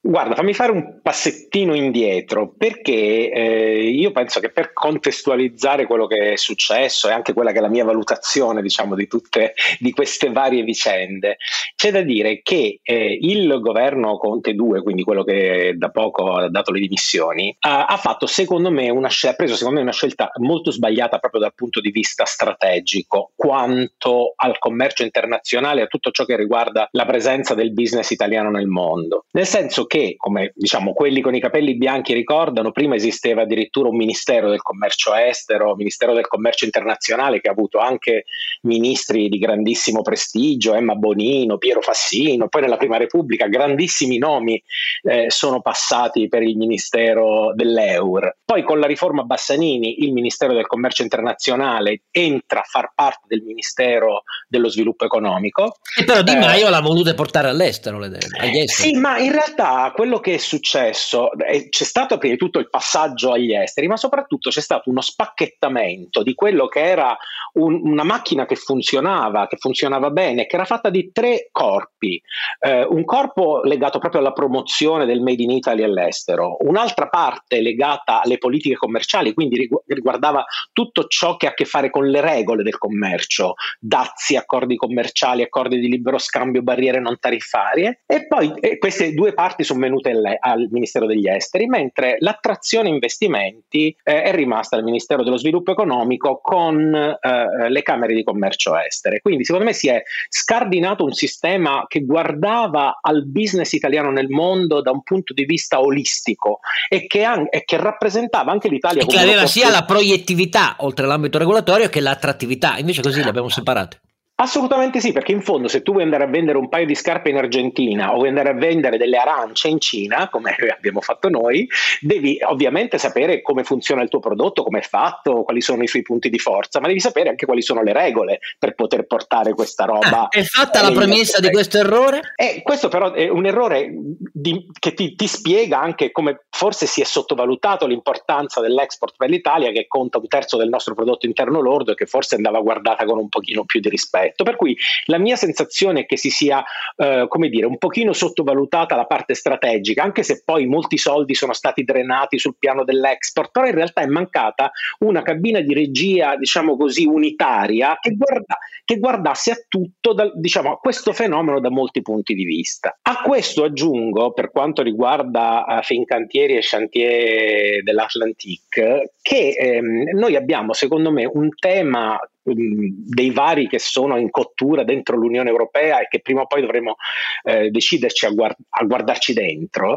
[0.06, 6.34] Guarda, fammi fare un passettino indietro perché eh, io penso che per contestualizzare quello che
[6.34, 10.30] è successo e anche quella che è la mia valutazione, diciamo, di tutte di queste
[10.30, 11.38] varie vicende,
[11.74, 16.48] c'è da dire che eh, il governo Conte 2, quindi quello che da poco ha
[16.50, 19.92] dato le dimissioni, ha, ha fatto secondo me una scelta, ha preso secondo me una
[19.92, 25.88] scelta molto sbagliata proprio dal punto di vista strategico quanto al commercio internazionale e a
[25.88, 29.24] tutto ciò che riguarda la presenza del business italiano nel mondo.
[29.32, 33.88] Nel senso che che, come diciamo quelli con i capelli bianchi ricordano, prima esisteva addirittura
[33.88, 38.24] un Ministero del Commercio Estero, Ministero del Commercio Internazionale che ha avuto anche
[38.62, 44.62] ministri di grandissimo prestigio, Emma Bonino, Piero Fassino, poi nella Prima Repubblica grandissimi nomi
[45.02, 48.36] eh, sono passati per il Ministero dell'Eur.
[48.44, 53.42] Poi con la riforma Bassanini il Ministero del Commercio Internazionale entra a far parte del
[53.42, 55.76] Ministero dello Sviluppo Economico.
[55.98, 58.90] E però Di Maio eh, l'ha voluto portare all'estero, agli esteri.
[58.90, 62.68] Sì, ma in realtà quello che è successo, eh, c'è stato prima di tutto il
[62.68, 67.16] passaggio agli esteri, ma soprattutto c'è stato uno spacchettamento di quello che era
[67.54, 72.20] un, una macchina che funzionava, che funzionava bene, che era fatta di tre corpi.
[72.60, 78.22] Eh, un corpo legato proprio alla promozione del Made in Italy all'estero, un'altra parte legata
[78.22, 82.62] alle politiche commerciali, quindi riguardava tutto ciò che ha a che fare con le regole
[82.62, 88.78] del commercio, dazi, accordi commerciali, accordi di libero scambio, barriere non tariffarie, e poi eh,
[88.78, 94.76] queste due parti sono venute al Ministero degli Esteri, mentre l'attrazione investimenti eh, è rimasta
[94.76, 99.20] al Ministero dello Sviluppo Economico con eh, le Camere di Commercio Estere.
[99.20, 104.80] Quindi secondo me si è scardinato un sistema che guardava al business italiano nel mondo
[104.80, 109.06] da un punto di vista olistico e che, an- e che rappresentava anche l'Italia e
[109.06, 114.00] che aveva sia la proiettività oltre l'ambito regolatorio che l'attrattività, invece così le abbiamo separate.
[114.38, 117.30] Assolutamente sì, perché in fondo se tu vuoi andare a vendere un paio di scarpe
[117.30, 121.66] in Argentina o vuoi andare a vendere delle arance in Cina, come abbiamo fatto noi,
[122.02, 126.02] devi ovviamente sapere come funziona il tuo prodotto, come è fatto, quali sono i suoi
[126.02, 129.86] punti di forza, ma devi sapere anche quali sono le regole per poter portare questa
[129.86, 130.24] roba.
[130.24, 132.34] Ah, è fatta la premessa di questo errore?
[132.36, 133.90] Eh, questo però è un errore
[134.34, 139.72] di, che ti, ti, spiega anche come forse si è sottovalutato l'importanza dell'export per l'Italia
[139.72, 143.18] che conta un terzo del nostro prodotto interno lordo e che forse andava guardata con
[143.18, 144.25] un pochino più di rispetto.
[144.34, 146.64] Per cui la mia sensazione è che si sia,
[146.96, 151.52] eh, come dire, un pochino sottovalutata la parte strategica, anche se poi molti soldi sono
[151.52, 156.76] stati drenati sul piano dell'export, però in realtà è mancata una cabina di regia, diciamo
[156.76, 162.02] così, unitaria che, guarda, che guardasse a tutto, da, diciamo, a questo fenomeno da molti
[162.02, 162.98] punti di vista.
[163.02, 170.72] A questo aggiungo, per quanto riguarda uh, Fincantieri e Chantier dell'Atlantique, che ehm, noi abbiamo,
[170.72, 172.18] secondo me, un tema
[172.54, 176.96] dei vari che sono in cottura dentro l'Unione Europea e che prima o poi dovremo
[177.42, 179.94] eh, deciderci a, guard- a, guardarci dentro,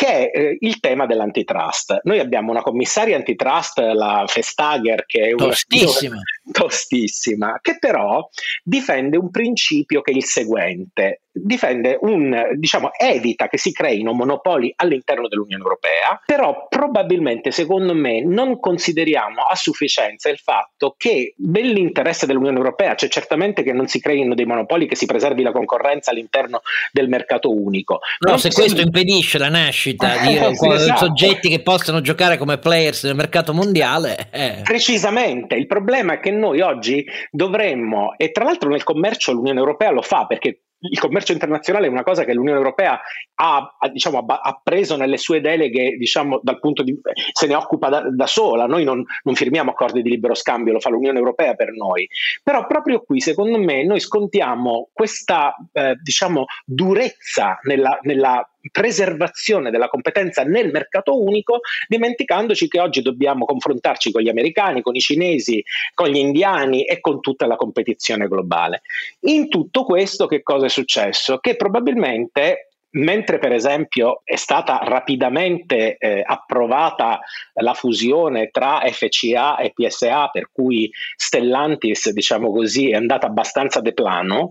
[0.00, 2.00] che è eh, il tema dell'antitrust.
[2.04, 6.16] Noi abbiamo una commissaria antitrust, la Vestager, che è una tostissima.
[6.50, 8.26] tostissima, che però
[8.64, 14.72] difende un principio che è il seguente, difende un, diciamo, evita che si creino monopoli
[14.74, 22.24] all'interno dell'Unione Europea, però probabilmente, secondo me, non consideriamo a sufficienza il fatto che nell'interesse
[22.24, 26.10] dell'Unione Europea c'è certamente che non si creino dei monopoli, che si preservi la concorrenza
[26.10, 28.00] all'interno del mercato unico.
[28.20, 31.06] No, se questo impedisce la nascita di eh, sì, esatto.
[31.06, 34.28] soggetti che possano giocare come players nel mercato mondiale.
[34.30, 34.60] Eh.
[34.62, 39.90] Precisamente, il problema è che noi oggi dovremmo, e tra l'altro nel commercio l'Unione Europea
[39.90, 42.98] lo fa perché il commercio internazionale è una cosa che l'Unione Europea
[43.34, 46.98] ha, ha, diciamo, ha preso nelle sue deleghe, diciamo, dal punto di
[47.32, 48.66] se ne occupa da, da sola.
[48.66, 52.08] Noi non, non, firmiamo accordi di libero scambio, lo fa l'Unione Europea per noi.
[52.42, 59.88] Però proprio qui, secondo me, noi scontiamo questa eh, diciamo, durezza nella, nella preservazione della
[59.88, 65.62] competenza nel mercato unico, dimenticandoci che oggi dobbiamo confrontarci con gli americani, con i cinesi,
[65.94, 68.82] con gli indiani e con tutta la competizione globale.
[69.20, 71.38] In tutto questo che cosa è successo?
[71.38, 77.20] Che probabilmente mentre per esempio è stata rapidamente eh, approvata
[77.54, 83.92] la fusione tra FCA e PSA, per cui Stellantis, diciamo così, è andata abbastanza de
[83.92, 84.50] plano,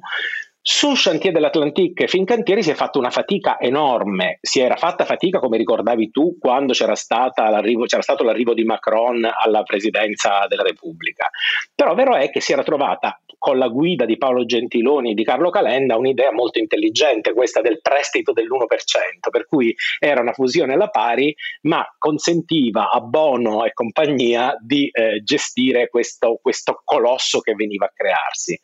[0.71, 5.57] sul Chantier dell'Atlantique Fincantieri si è fatta una fatica enorme, si era fatta fatica come
[5.57, 11.27] ricordavi tu quando c'era, c'era stato l'arrivo di Macron alla presidenza della Repubblica,
[11.73, 15.23] però vero è che si era trovata con la guida di Paolo Gentiloni e di
[15.23, 20.89] Carlo Calenda un'idea molto intelligente, questa del prestito dell'1%, per cui era una fusione alla
[20.89, 27.85] pari, ma consentiva a Bono e compagnia di eh, gestire questo, questo colosso che veniva
[27.85, 28.59] a crearsi.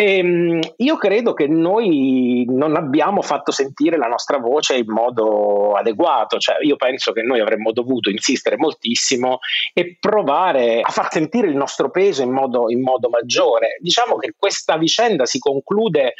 [0.00, 5.74] E, ehm, io credo che noi non abbiamo fatto sentire la nostra voce in modo
[5.74, 9.40] adeguato, cioè io penso che noi avremmo dovuto insistere moltissimo
[9.74, 13.76] e provare a far sentire il nostro peso in modo, in modo maggiore.
[13.78, 16.14] Diciamo che questa vicenda si conclude,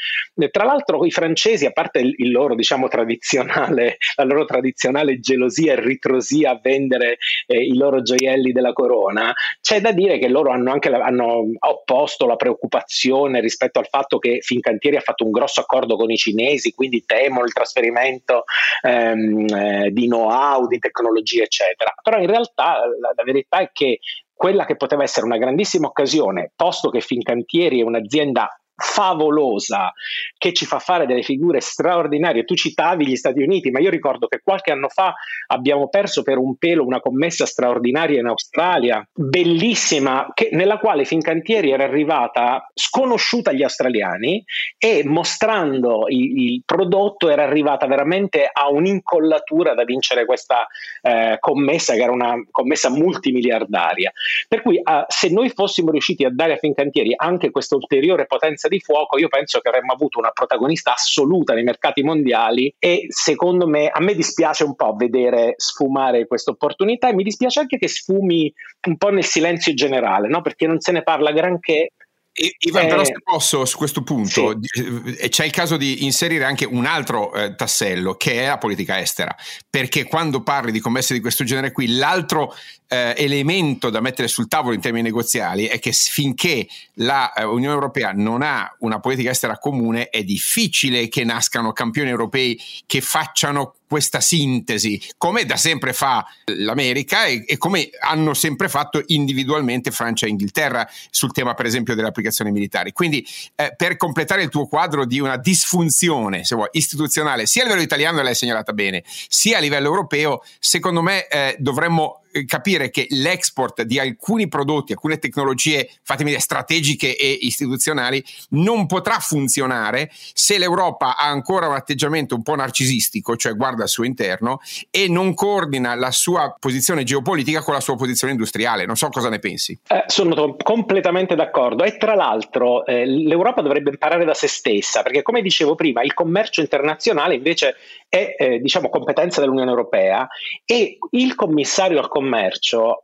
[0.51, 5.81] tra l'altro i francesi, a parte il loro diciamo tradizionale, la loro tradizionale gelosia e
[5.81, 7.17] ritrosia a vendere
[7.47, 11.45] eh, i loro gioielli della corona, c'è da dire che loro hanno anche la, hanno
[11.57, 16.11] opposto la preoccupazione rispetto rispetto al fatto che Fincantieri ha fatto un grosso accordo con
[16.11, 18.43] i cinesi, quindi temono il trasferimento
[18.81, 21.93] ehm, eh, di know-how, di tecnologie, eccetera.
[22.01, 23.99] Però in realtà la, la verità è che
[24.33, 29.93] quella che poteva essere una grandissima occasione, posto che Fincantieri è un'azienda favolosa
[30.37, 32.43] che ci fa fare delle figure straordinarie.
[32.43, 35.13] Tu citavi gli Stati Uniti, ma io ricordo che qualche anno fa
[35.47, 41.71] abbiamo perso per un pelo una commessa straordinaria in Australia, bellissima, che, nella quale Fincantieri
[41.71, 44.43] era arrivata sconosciuta agli australiani
[44.77, 50.67] e mostrando il, il prodotto era arrivata veramente a un'incollatura da vincere questa
[51.01, 54.11] eh, commessa che era una commessa multimiliardaria.
[54.47, 58.67] Per cui eh, se noi fossimo riusciti a dare a Fincantieri anche questa ulteriore potenza
[58.71, 63.67] di fuoco, io penso che avremmo avuto una protagonista assoluta nei mercati mondiali e secondo
[63.67, 67.87] me a me dispiace un po' vedere sfumare questa opportunità e mi dispiace anche che
[67.87, 68.51] sfumi
[68.87, 70.41] un po' nel silenzio generale, no?
[70.41, 71.91] perché non se ne parla granché
[72.33, 75.15] Ivan, eh, però se posso su questo punto, sì.
[75.17, 78.99] Eh, c'è il caso di inserire anche un altro eh, tassello che è la politica
[78.99, 79.35] estera,
[79.69, 82.55] perché quando parli di commesse di questo genere qui, l'altro
[82.87, 88.11] eh, elemento da mettere sul tavolo in termini negoziali è che finché l'Unione eh, Europea
[88.13, 94.21] non ha una politica estera comune è difficile che nascano campioni europei che facciano questa
[94.21, 100.29] sintesi, come da sempre fa l'America e, e, come hanno sempre fatto individualmente Francia e
[100.29, 102.93] Inghilterra sul tema per esempio delle applicazioni militari.
[102.93, 107.65] Quindi eh, per completare il tuo quadro di una disfunzione se vuoi, istituzionale sia a
[107.65, 113.07] livello italiano, l'hai segnalata bene, sia a livello europeo, secondo me eh, dovremmo capire che
[113.09, 120.57] l'export di alcuni prodotti, alcune tecnologie, fatemi dire, strategiche e istituzionali, non potrà funzionare se
[120.57, 124.59] l'Europa ha ancora un atteggiamento un po' narcisistico, cioè guarda al suo interno,
[124.89, 128.85] e non coordina la sua posizione geopolitica con la sua posizione industriale.
[128.85, 129.77] Non so cosa ne pensi.
[129.87, 135.21] Eh, sono completamente d'accordo e tra l'altro eh, l'Europa dovrebbe imparare da se stessa, perché
[135.21, 137.75] come dicevo prima, il commercio internazionale invece
[138.07, 140.27] è eh, diciamo competenza dell'Unione Europea
[140.65, 142.20] e il commissario al commercio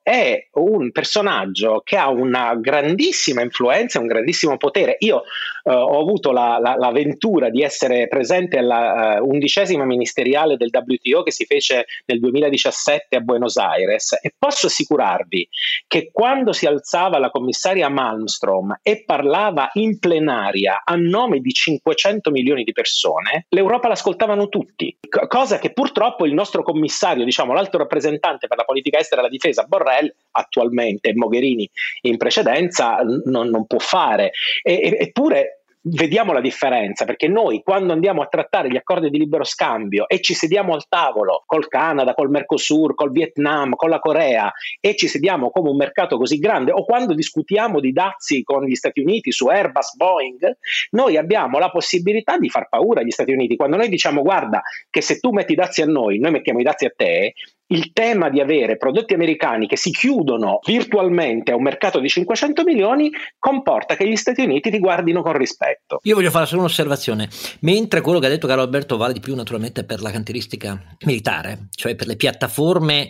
[0.04, 4.98] è un personaggio che ha una grandissima influenza, un grandissimo potere.
[5.00, 5.24] Io
[5.64, 11.24] eh, ho avuto la, la, l'avventura di essere presente alla uh, undicesima ministeriale del WTO
[11.24, 15.48] che si fece nel 2017 a Buenos Aires e posso assicurarvi
[15.88, 22.32] che quando si alzava la commissaria Malmstrom e parlava in plenaria a nome di 500
[22.32, 24.98] milioni di persone, l'Europa l'ascoltavano tutti
[25.28, 29.30] cosa che purtroppo il nostro commissario, diciamo l'alto rappresentante per la politica estera e la
[29.30, 31.70] difesa, Borrell, attualmente, Mogherini
[32.02, 34.32] in precedenza, non, non può fare.
[34.62, 35.58] E, eppure
[35.90, 40.22] vediamo la differenza perché noi quando andiamo a trattare gli accordi di libero scambio e
[40.22, 45.08] ci sediamo al tavolo col Canada, col Mercosur, col Vietnam, con la Corea e ci
[45.08, 49.32] sediamo come un mercato così grande o quando discutiamo di dazi con gli Stati Uniti
[49.32, 50.58] su Airbus, Boeing,
[50.92, 53.56] noi abbiamo la possibilità di far paura agli Stati Uniti.
[53.56, 56.64] Quando noi diciamo guarda che se tu metti i dazi a noi, noi mettiamo i
[56.64, 57.34] dazi a te,
[57.68, 62.64] il tema di avere prodotti americani che si chiudono virtualmente a un mercato di 500
[62.64, 66.00] milioni comporta che gli Stati Uniti ti guardino con rispetto.
[66.04, 67.28] Io voglio fare solo un'osservazione,
[67.62, 71.68] mentre quello che ha detto Carlo Alberto vale di più naturalmente per la cantieristica militare,
[71.76, 73.10] cioè per le piattaforme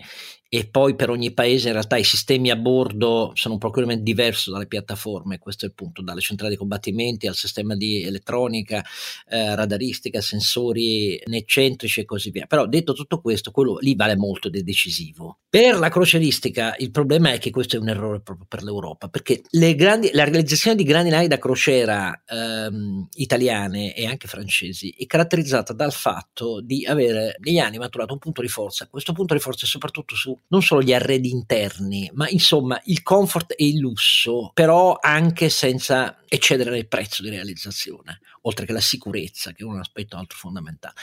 [0.49, 4.51] e poi per ogni paese in realtà i sistemi a bordo sono un procurement diverso
[4.51, 8.83] dalle piattaforme, questo è il punto, dalle centrali di combattimenti al sistema di elettronica,
[9.29, 12.45] eh, radaristica, sensori eccentrici e così via.
[12.45, 15.39] Però detto tutto questo, quello lì vale molto di decisivo.
[15.49, 19.41] Per la croceristica il problema è che questo è un errore proprio per l'Europa, perché
[19.75, 25.73] grandi, la realizzazione di grandi navi da crociera ehm, italiane e anche francesi è caratterizzata
[25.73, 29.65] dal fatto di avere negli anni maturato un punto di forza, questo punto di forza
[29.65, 34.51] è soprattutto su non solo gli arredi interni, ma insomma il comfort e il lusso,
[34.53, 39.79] però anche senza eccedere nel prezzo di realizzazione, oltre che la sicurezza, che è un
[39.79, 40.95] aspetto altro fondamentale.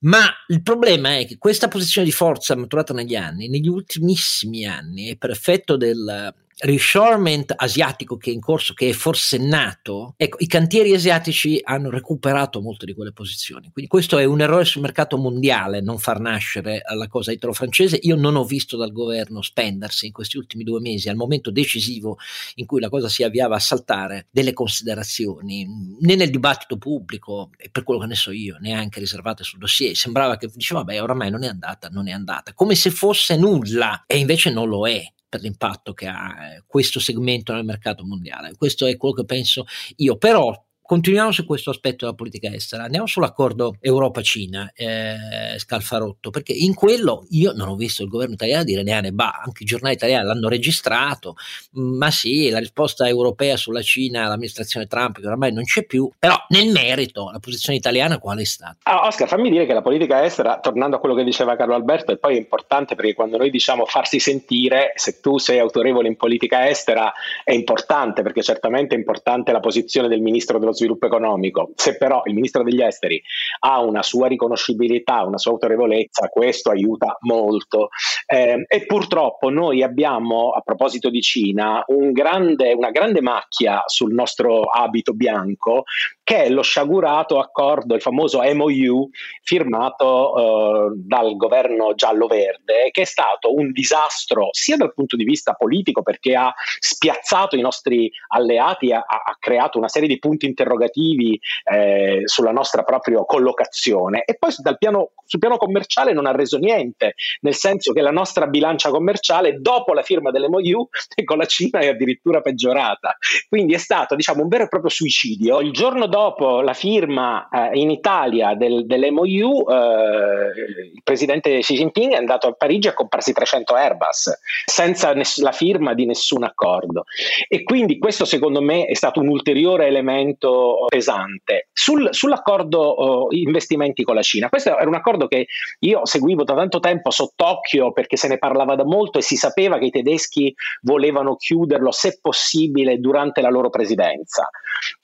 [0.00, 5.10] Ma il problema è che questa posizione di forza maturata negli anni, negli ultimissimi anni,
[5.10, 10.46] e per effetto del reshoring asiatico che è in corso, che è forsennato, ecco, i
[10.46, 13.70] cantieri asiatici hanno recuperato molte di quelle posizioni.
[13.72, 17.98] Quindi questo è un errore sul mercato mondiale, non far nascere la cosa italo-francese.
[18.02, 22.18] Io non ho visto dal governo spendersi in questi ultimi due mesi, al momento decisivo
[22.54, 25.66] in cui la cosa si avviava a saltare, delle considerazioni,
[26.00, 29.94] né nel dibattito pubblico, e per quello che ne so io, neanche riservate sul dossier.
[29.94, 34.04] Sembrava che diceva, vabbè, oramai non è andata, non è andata, come se fosse nulla,
[34.06, 38.54] e invece non lo è per l'impatto che ha eh, questo segmento nel mercato mondiale.
[38.56, 39.64] Questo è quello che penso
[39.96, 40.54] io, però
[40.86, 47.26] Continuiamo su questo aspetto della politica estera, andiamo sull'accordo Europa-Cina, eh, Scalfarotto, perché in quello
[47.30, 50.48] io non ho visto il governo italiano dire neanche bah, anche i giornali italiani l'hanno
[50.48, 51.34] registrato,
[51.72, 56.36] ma sì, la risposta europea sulla Cina, l'amministrazione Trump, che ormai non c'è più, però
[56.50, 58.76] nel merito la posizione italiana qual è stata?
[58.84, 62.12] Ah, Oscar, fammi dire che la politica estera, tornando a quello che diceva Carlo Alberto,
[62.12, 66.68] è poi importante perché quando noi diciamo farsi sentire, se tu sei autorevole in politica
[66.68, 67.12] estera,
[67.42, 71.72] è importante perché certamente è importante la posizione del ministro dello sviluppo economico.
[71.74, 73.20] Se però il ministro degli esteri
[73.60, 77.88] ha una sua riconoscibilità, una sua autorevolezza, questo aiuta molto.
[78.26, 84.12] Eh, e purtroppo noi abbiamo, a proposito di Cina, un grande, una grande macchia sul
[84.12, 85.84] nostro abito bianco
[86.26, 89.08] che è lo sciagurato accordo, il famoso MOU
[89.42, 95.52] firmato eh, dal governo giallo-verde, che è stato un disastro sia dal punto di vista
[95.52, 100.65] politico perché ha spiazzato i nostri alleati, ha, ha creato una serie di punti interrogativi
[100.74, 107.14] eh, sulla nostra propria collocazione e poi piano, sul piano commerciale non ha reso niente,
[107.40, 110.88] nel senso che la nostra bilancia commerciale dopo la firma dell'MOU
[111.24, 113.16] con la Cina è addirittura peggiorata.
[113.48, 115.60] Quindi è stato diciamo, un vero e proprio suicidio.
[115.60, 122.12] Il giorno dopo la firma eh, in Italia del, dell'MOU, eh, il presidente Xi Jinping
[122.12, 127.04] è andato a Parigi a comprarsi 300 Airbus senza ness- la firma di nessun accordo.
[127.48, 130.55] E quindi questo secondo me è stato un ulteriore elemento
[130.88, 131.68] pesante.
[131.72, 135.46] Sul, sull'accordo oh, investimenti con la Cina, questo era un accordo che
[135.80, 139.78] io seguivo da tanto tempo sott'occhio perché se ne parlava da molto e si sapeva
[139.78, 144.48] che i tedeschi volevano chiuderlo se possibile durante la loro presidenza.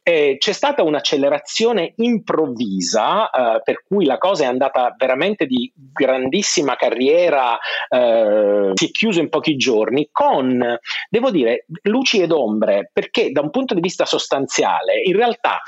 [0.02, 6.76] Eh, c'è stata un'accelerazione improvvisa eh, per cui la cosa è andata veramente di grandissima
[6.76, 10.78] carriera, eh, si è chiuso in pochi giorni con,
[11.08, 15.60] devo dire, luci ed ombre, perché da un punto di vista sostanziale in realtà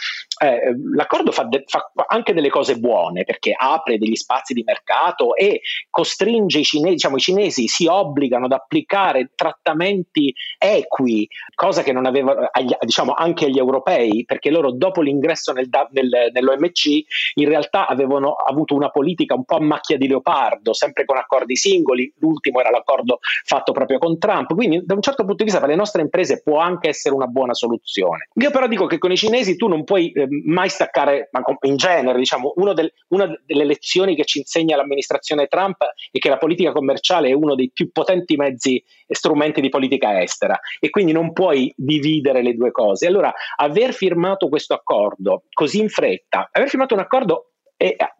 [0.43, 5.35] eh, l'accordo fa, de- fa, anche delle cose buone perché apre degli spazi di mercato
[5.35, 5.61] e
[5.91, 12.07] costringe i cinesi, diciamo i cinesi si obbligano ad applicare trattamenti equi, cosa che non
[12.07, 12.49] avevano
[12.80, 17.05] diciamo anche agli europei perché loro dopo l'ingresso nel, nel, nell'OMC
[17.35, 21.57] in realtà avevano avuto una politica un po' a macchia di leopardo, sempre con accordi
[21.57, 25.61] singoli, l'ultimo era l'accordo fatto proprio con Trump, quindi da un certo punto di vista
[25.61, 28.28] per le nostre imprese può anche essere una buona soluzione.
[28.35, 31.77] Io però dico che con i cinesi tu non puoi eh, mai staccare, ma in
[31.77, 35.77] genere, diciamo, del, una delle lezioni che ci insegna l'amministrazione Trump
[36.11, 40.22] è che la politica commerciale è uno dei più potenti mezzi e strumenti di politica
[40.22, 43.07] estera e quindi non puoi dividere le due cose.
[43.07, 47.53] Allora, aver firmato questo accordo così in fretta, aver firmato un accordo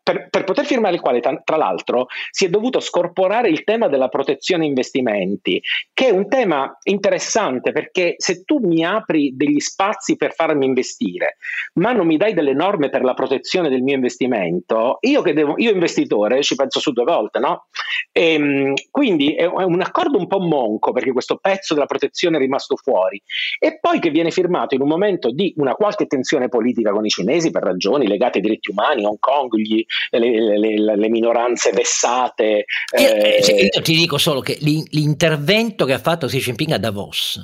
[0.03, 3.89] per, per, poter firmare il quale, tra, tra, l'altro, si è dovuto scorporare il tema
[3.89, 5.62] della protezione investimenti,
[5.93, 11.37] che è un tema interessante perché se tu mi apri degli spazi per farmi investire,
[11.75, 15.55] ma non mi dai delle norme per la protezione del mio investimento, io che devo,
[15.57, 17.67] io investitore ci penso su due volte, no?
[18.12, 22.41] E, ehm, quindi è un accordo un po' monco perché questo pezzo della protezione è
[22.41, 23.21] rimasto fuori
[23.59, 27.09] e poi che viene firmato in un momento di una qualche tensione politica con i
[27.09, 32.65] cinesi per ragioni legate ai diritti umani, Hong Kong, gli, le, le, le, minoranze vessate.
[32.91, 37.41] Eh, eh, io ti dico solo che l'intervento che ha fatto Xi Jinping a Davos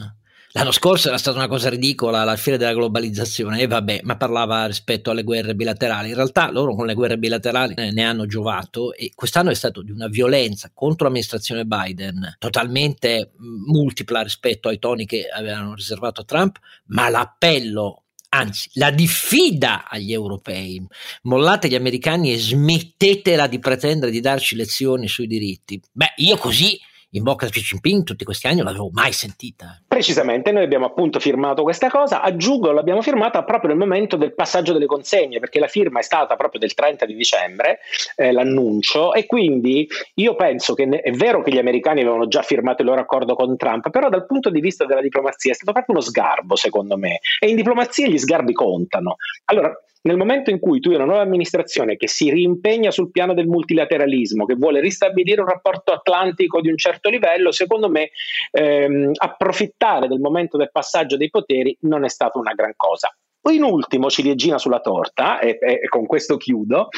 [0.53, 4.67] L'anno scorso era stata una cosa ridicola la fiera della globalizzazione e vabbè, ma parlava
[4.67, 6.09] rispetto alle guerre bilaterali.
[6.09, 9.93] In realtà loro con le guerre bilaterali ne hanno giovato e quest'anno è stato di
[9.93, 13.31] una violenza contro l'amministrazione Biden totalmente
[13.67, 20.13] multipla rispetto ai toni che avevano riservato a Trump, ma l'appello anzi la diffida agli
[20.13, 20.85] europei.
[21.23, 25.81] Mollate gli americani e smettetela di pretendere di darci lezioni sui diritti.
[25.93, 26.79] Beh, io così
[27.13, 29.81] in bocca a Xi Jinping tutti questi anni non l'avevo mai sentita.
[29.87, 34.73] Precisamente, noi abbiamo appunto firmato questa cosa, aggiungo l'abbiamo firmata proprio nel momento del passaggio
[34.73, 37.81] delle consegne, perché la firma è stata proprio del 30 di dicembre,
[38.17, 42.83] eh, l'annuncio, e quindi io penso che è vero che gli americani avevano già firmato
[42.83, 45.97] il loro accordo con Trump, però dal punto di vista della diplomazia è stato proprio
[45.97, 49.17] uno sgarbo secondo me, e in diplomazia gli sgarbi contano.
[49.47, 53.35] Allora, nel momento in cui tu hai una nuova amministrazione che si rimpegna sul piano
[53.35, 58.11] del multilateralismo, che vuole ristabilire un rapporto atlantico di un certo livello, secondo me
[58.51, 63.15] ehm, approfittare del momento del passaggio dei poteri non è stata una gran cosa.
[63.51, 66.89] In ultimo, ciliegina sulla torta, e, e, con questo chiudo,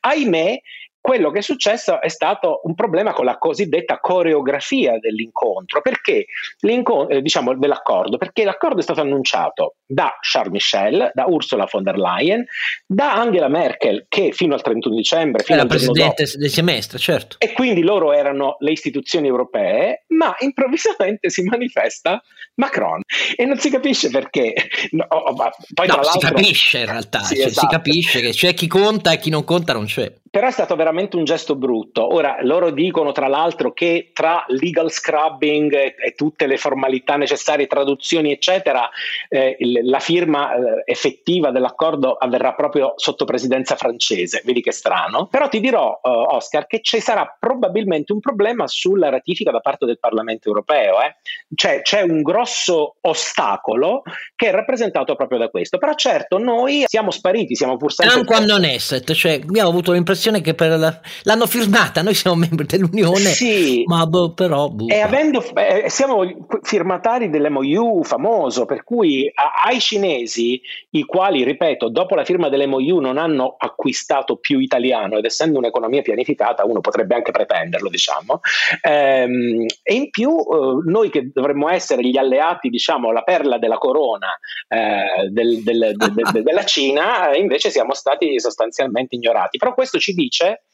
[0.00, 0.58] ahimè,
[1.00, 6.26] quello che è successo è stato un problema con la cosiddetta coreografia dell'incontro, perché
[6.60, 11.96] eh, diciamo dell'accordo, perché l'accordo è stato annunciato da Charles Michel, da Ursula von der
[11.98, 12.44] Leyen,
[12.86, 17.36] da Angela Merkel, che fino al 31 dicembre, fino Era presidente dopo, del semestre, certo.
[17.38, 22.22] E quindi loro erano le istituzioni europee, ma improvvisamente si manifesta
[22.54, 23.00] Macron
[23.36, 24.54] e non si capisce perché.
[24.90, 25.34] No, oh,
[25.74, 27.66] poi no, si capisce in realtà, sì, cioè, esatto.
[27.66, 30.12] si capisce che c'è chi conta e chi non conta non c'è.
[30.30, 32.14] Però è stato veramente un gesto brutto.
[32.14, 37.66] Ora, loro dicono tra l'altro che tra legal scrubbing e, e tutte le formalità necessarie,
[37.66, 38.88] traduzioni, eccetera,
[39.28, 44.42] eh, il, la firma eh, effettiva dell'accordo avverrà proprio sotto presidenza francese.
[44.44, 45.26] Vedi che strano.
[45.26, 49.84] Però ti dirò, uh, Oscar, che ci sarà probabilmente un problema sulla ratifica da parte
[49.84, 51.00] del Parlamento europeo.
[51.02, 51.16] Eh?
[51.56, 54.02] Cioè, c'è un grosso ostacolo
[54.36, 55.78] che è rappresentato proprio da questo.
[55.78, 58.16] Però certo, noi siamo spariti, siamo pur sempre...
[58.16, 62.66] Anche non esset, cioè abbiamo avuto l'impressione l'impressione che la, l'hanno firmata, noi siamo membri
[62.66, 64.68] dell'Unione, sì, ma boh, però...
[64.68, 66.22] Boh, e avendo, eh, siamo
[66.62, 70.60] firmatari dell'MOU famoso, per cui a, ai cinesi,
[70.90, 76.02] i quali, ripeto, dopo la firma dell'MOU non hanno acquistato più italiano, ed essendo un'economia
[76.02, 78.40] pianificata, uno potrebbe anche pretenderlo, diciamo,
[78.82, 83.78] ehm, e in più eh, noi che dovremmo essere gli alleati, diciamo, la perla della
[83.78, 84.28] corona
[84.68, 89.58] eh, del, del, del, della Cina, invece siamo stati sostanzialmente ignorati.
[89.58, 90.64] Però questo ci ci dice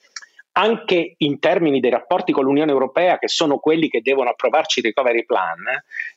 [0.52, 4.86] anche in termini dei rapporti con l'Unione Europea, che sono quelli che devono approvarci il
[4.86, 5.62] recovery plan,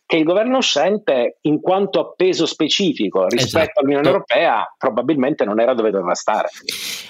[0.09, 3.79] che il governo uscente, in quanto a peso specifico rispetto esatto.
[3.81, 6.49] all'Unione Europea, probabilmente non era dove doveva stare.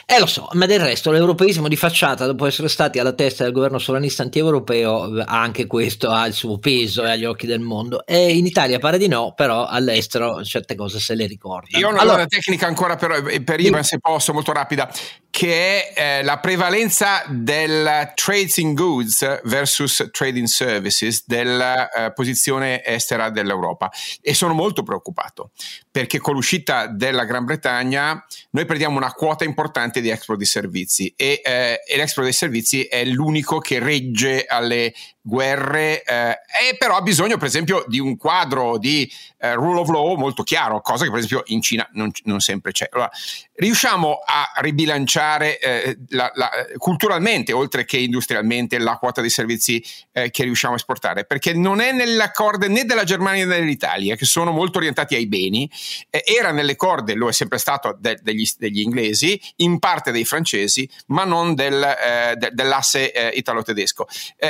[0.05, 3.53] Eh lo so, ma del resto l'europeismo di facciata, dopo essere stati alla testa del
[3.53, 8.05] governo sovranista anti-europeo, anche questo ha il suo peso agli occhi del mondo.
[8.05, 11.79] E in Italia pare di no, però all'estero certe cose se le ricordano.
[11.79, 14.91] Io ho una allora, tecnica ancora per, per Ivan, se posso, molto rapida
[15.29, 22.83] che è eh, la prevalenza del trades in goods versus trading services della eh, posizione
[22.93, 23.91] estera dell'Europa.
[24.21, 25.51] E sono molto preoccupato
[25.89, 31.13] perché con l'uscita della Gran Bretagna noi perdiamo una quota importante di export di servizi
[31.15, 36.39] e, eh, e l'export dei servizi è l'unico che regge alle guerre eh,
[36.69, 39.09] e però ha bisogno per esempio di un quadro di
[39.41, 42.71] eh, rule of law molto chiaro, cosa che per esempio in Cina non, non sempre
[42.71, 42.89] c'è.
[42.91, 43.09] Allora,
[43.53, 50.29] riusciamo a ribilanciare eh, la, la, culturalmente, oltre che industrialmente, la quota di servizi eh,
[50.31, 54.25] che riusciamo a esportare, perché non è nelle corde né della Germania né dell'Italia, che
[54.25, 55.69] sono molto orientati ai beni,
[56.09, 60.25] eh, era nelle corde, lo è sempre stato de, degli, degli, inglesi, in parte dei
[60.25, 64.07] francesi, ma non del, eh, de, dell'asse italo-tedesco.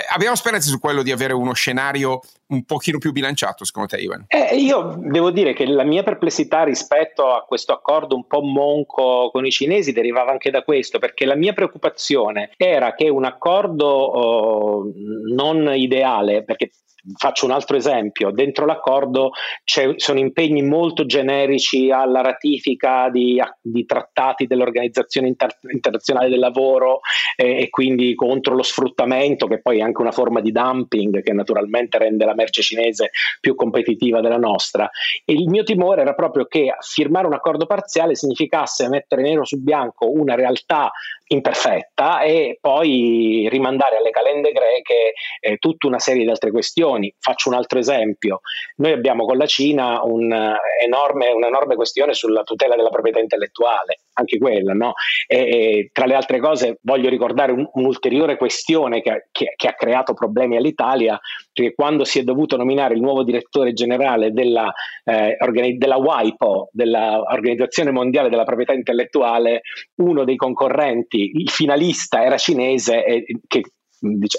[0.09, 4.25] Abbiamo speranze su quello di avere uno scenario un pochino più bilanciato, secondo te, Ivan?
[4.27, 9.29] Eh, io devo dire che la mia perplessità rispetto a questo accordo un po' monco
[9.31, 13.85] con i cinesi derivava anche da questo, perché la mia preoccupazione era che un accordo
[13.85, 14.91] oh,
[15.33, 16.71] non ideale, perché
[17.17, 19.31] Faccio un altro esempio, dentro l'accordo
[19.63, 26.99] sono impegni molto generici alla ratifica di, di trattati dell'Organizzazione Inter- Internazionale del Lavoro
[27.35, 31.33] eh, e quindi contro lo sfruttamento, che poi è anche una forma di dumping che
[31.33, 34.89] naturalmente rende la merce cinese più competitiva della nostra.
[35.23, 39.61] E il mio timore era proprio che firmare un accordo parziale significasse mettere nero su
[39.61, 40.91] bianco una realtà
[41.31, 46.87] imperfetta e poi rimandare alle calende greche eh, tutta una serie di altre questioni.
[47.19, 48.41] Faccio un altro esempio.
[48.77, 54.01] Noi abbiamo con la Cina un, uh, enorme, un'enorme questione sulla tutela della proprietà intellettuale,
[54.13, 54.93] anche quella, no?
[55.27, 59.73] E, e, tra le altre cose voglio ricordare un, un'ulteriore questione che, che, che, ha
[59.73, 61.19] creato problemi all'Italia,
[61.53, 64.71] perché quando si è dovuto nominare il nuovo direttore generale della,
[65.03, 69.61] eh, organi- della WIPO, dell'Organizzazione Mondiale della Proprietà Intellettuale,
[69.95, 73.61] uno dei concorrenti il finalista era cinese e che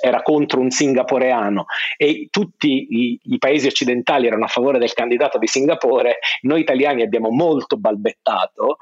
[0.03, 5.39] era contro un singaporeano e tutti i, i, paesi occidentali erano a favore del candidato
[5.39, 8.79] di Singapore, noi italiani abbiamo molto balbettato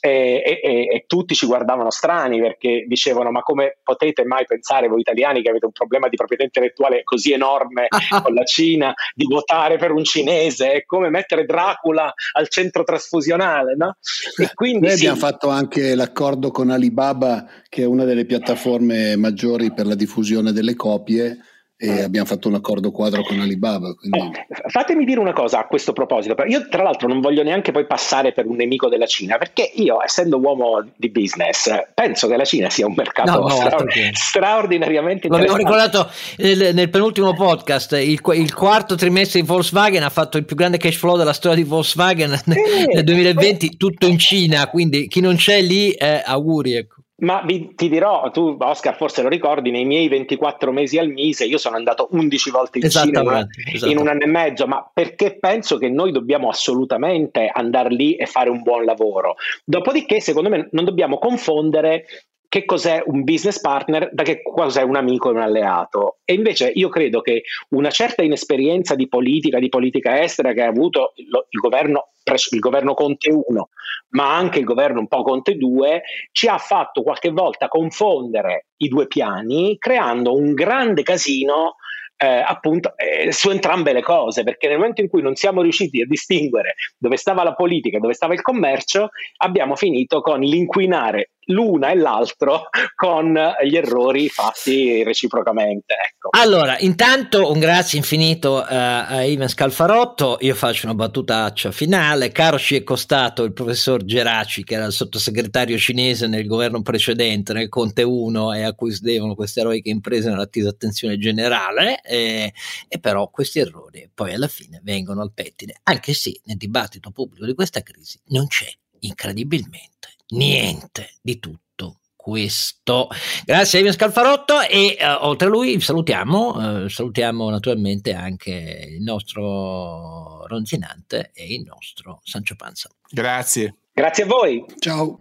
[0.00, 5.00] e, e, e, tutti ci guardavano strani perché dicevano ma come potete mai pensare voi
[5.00, 7.88] italiani che avete un problema di proprietà intellettuale così enorme
[8.22, 13.74] con la Cina di votare per un cinese è come mettere Dracula al centro trasfusionale
[13.76, 13.96] no?
[14.38, 15.06] e quindi noi sì.
[15.06, 20.52] abbiamo fatto anche l'accordo con Alibaba che è una delle piattaforme maggiori per la diffusione
[20.52, 21.38] delle copie
[21.82, 22.02] e eh.
[22.02, 23.94] abbiamo fatto un accordo quadro con Alibaba.
[23.94, 24.18] Quindi...
[24.18, 26.34] Eh, fatemi dire una cosa a questo proposito.
[26.44, 30.02] Io, tra l'altro, non voglio neanche poi passare per un nemico della Cina, perché io,
[30.02, 35.26] essendo uomo di business, penso che la Cina sia un mercato no, no, straor- straordinariamente
[35.26, 35.30] interessante.
[35.30, 40.44] L'abbiamo ricordato nel, nel, penultimo podcast: il, il, quarto trimestre di Volkswagen ha fatto il
[40.44, 42.42] più grande cash flow della storia di Volkswagen eh,
[42.92, 44.68] nel 2020, tutto in Cina.
[44.68, 46.74] Quindi chi non c'è lì, eh, auguri.
[46.74, 46.99] Ecco.
[47.20, 51.44] Ma vi, ti dirò, tu Oscar forse lo ricordi, nei miei 24 mesi al mese
[51.44, 53.46] io sono andato 11 volte in cinema
[53.86, 58.26] in un anno e mezzo, ma perché penso che noi dobbiamo assolutamente andare lì e
[58.26, 59.36] fare un buon lavoro.
[59.64, 62.04] Dopodiché, secondo me, non dobbiamo confondere
[62.50, 66.18] che cos'è un business partner da che cos'è un amico e un alleato.
[66.24, 70.68] E invece io credo che una certa inesperienza di politica, di politica estera che ha
[70.68, 72.08] avuto il, il, governo,
[72.50, 73.68] il governo Conte 1,
[74.10, 78.88] ma anche il governo un po' Conte 2, ci ha fatto qualche volta confondere i
[78.88, 81.76] due piani, creando un grande casino
[82.22, 86.02] eh, appunto eh, su entrambe le cose, perché nel momento in cui non siamo riusciti
[86.02, 91.30] a distinguere dove stava la politica e dove stava il commercio, abbiamo finito con l'inquinare
[91.50, 95.94] l'una e l'altro con gli errori fatti reciprocamente.
[95.94, 96.28] Ecco.
[96.30, 102.58] Allora, intanto un grazie infinito uh, a Ivan Scalfarotto, io faccio una battutaccia finale, caro
[102.58, 107.68] ci è costato il professor Geraci che era il sottosegretario cinese nel governo precedente, nel
[107.68, 112.52] Conte 1 e a cui si devono queste eroiche imprese nell'attesa attenzione generale e,
[112.88, 117.46] e però questi errori poi alla fine vengono al pettine, anche se nel dibattito pubblico
[117.46, 118.68] di questa crisi non c'è
[119.00, 123.08] incredibilmente niente di tutto questo.
[123.44, 129.02] Grazie a Ivan Scalfarotto e uh, oltre a lui salutiamo, uh, salutiamo naturalmente anche il
[129.02, 132.90] nostro Ronzinante e il nostro Sancio Panza.
[133.10, 133.76] Grazie.
[133.92, 134.64] Grazie a voi.
[134.78, 135.20] Ciao.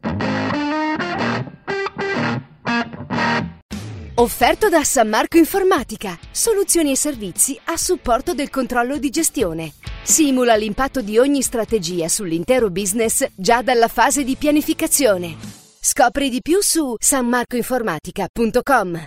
[4.19, 9.71] Offerto da San Marco Informatica, soluzioni e servizi a supporto del controllo di gestione.
[10.03, 15.37] Simula l'impatto di ogni strategia sull'intero business già dalla fase di pianificazione.
[15.79, 19.05] Scopri di più su sanmarcoinformatica.com.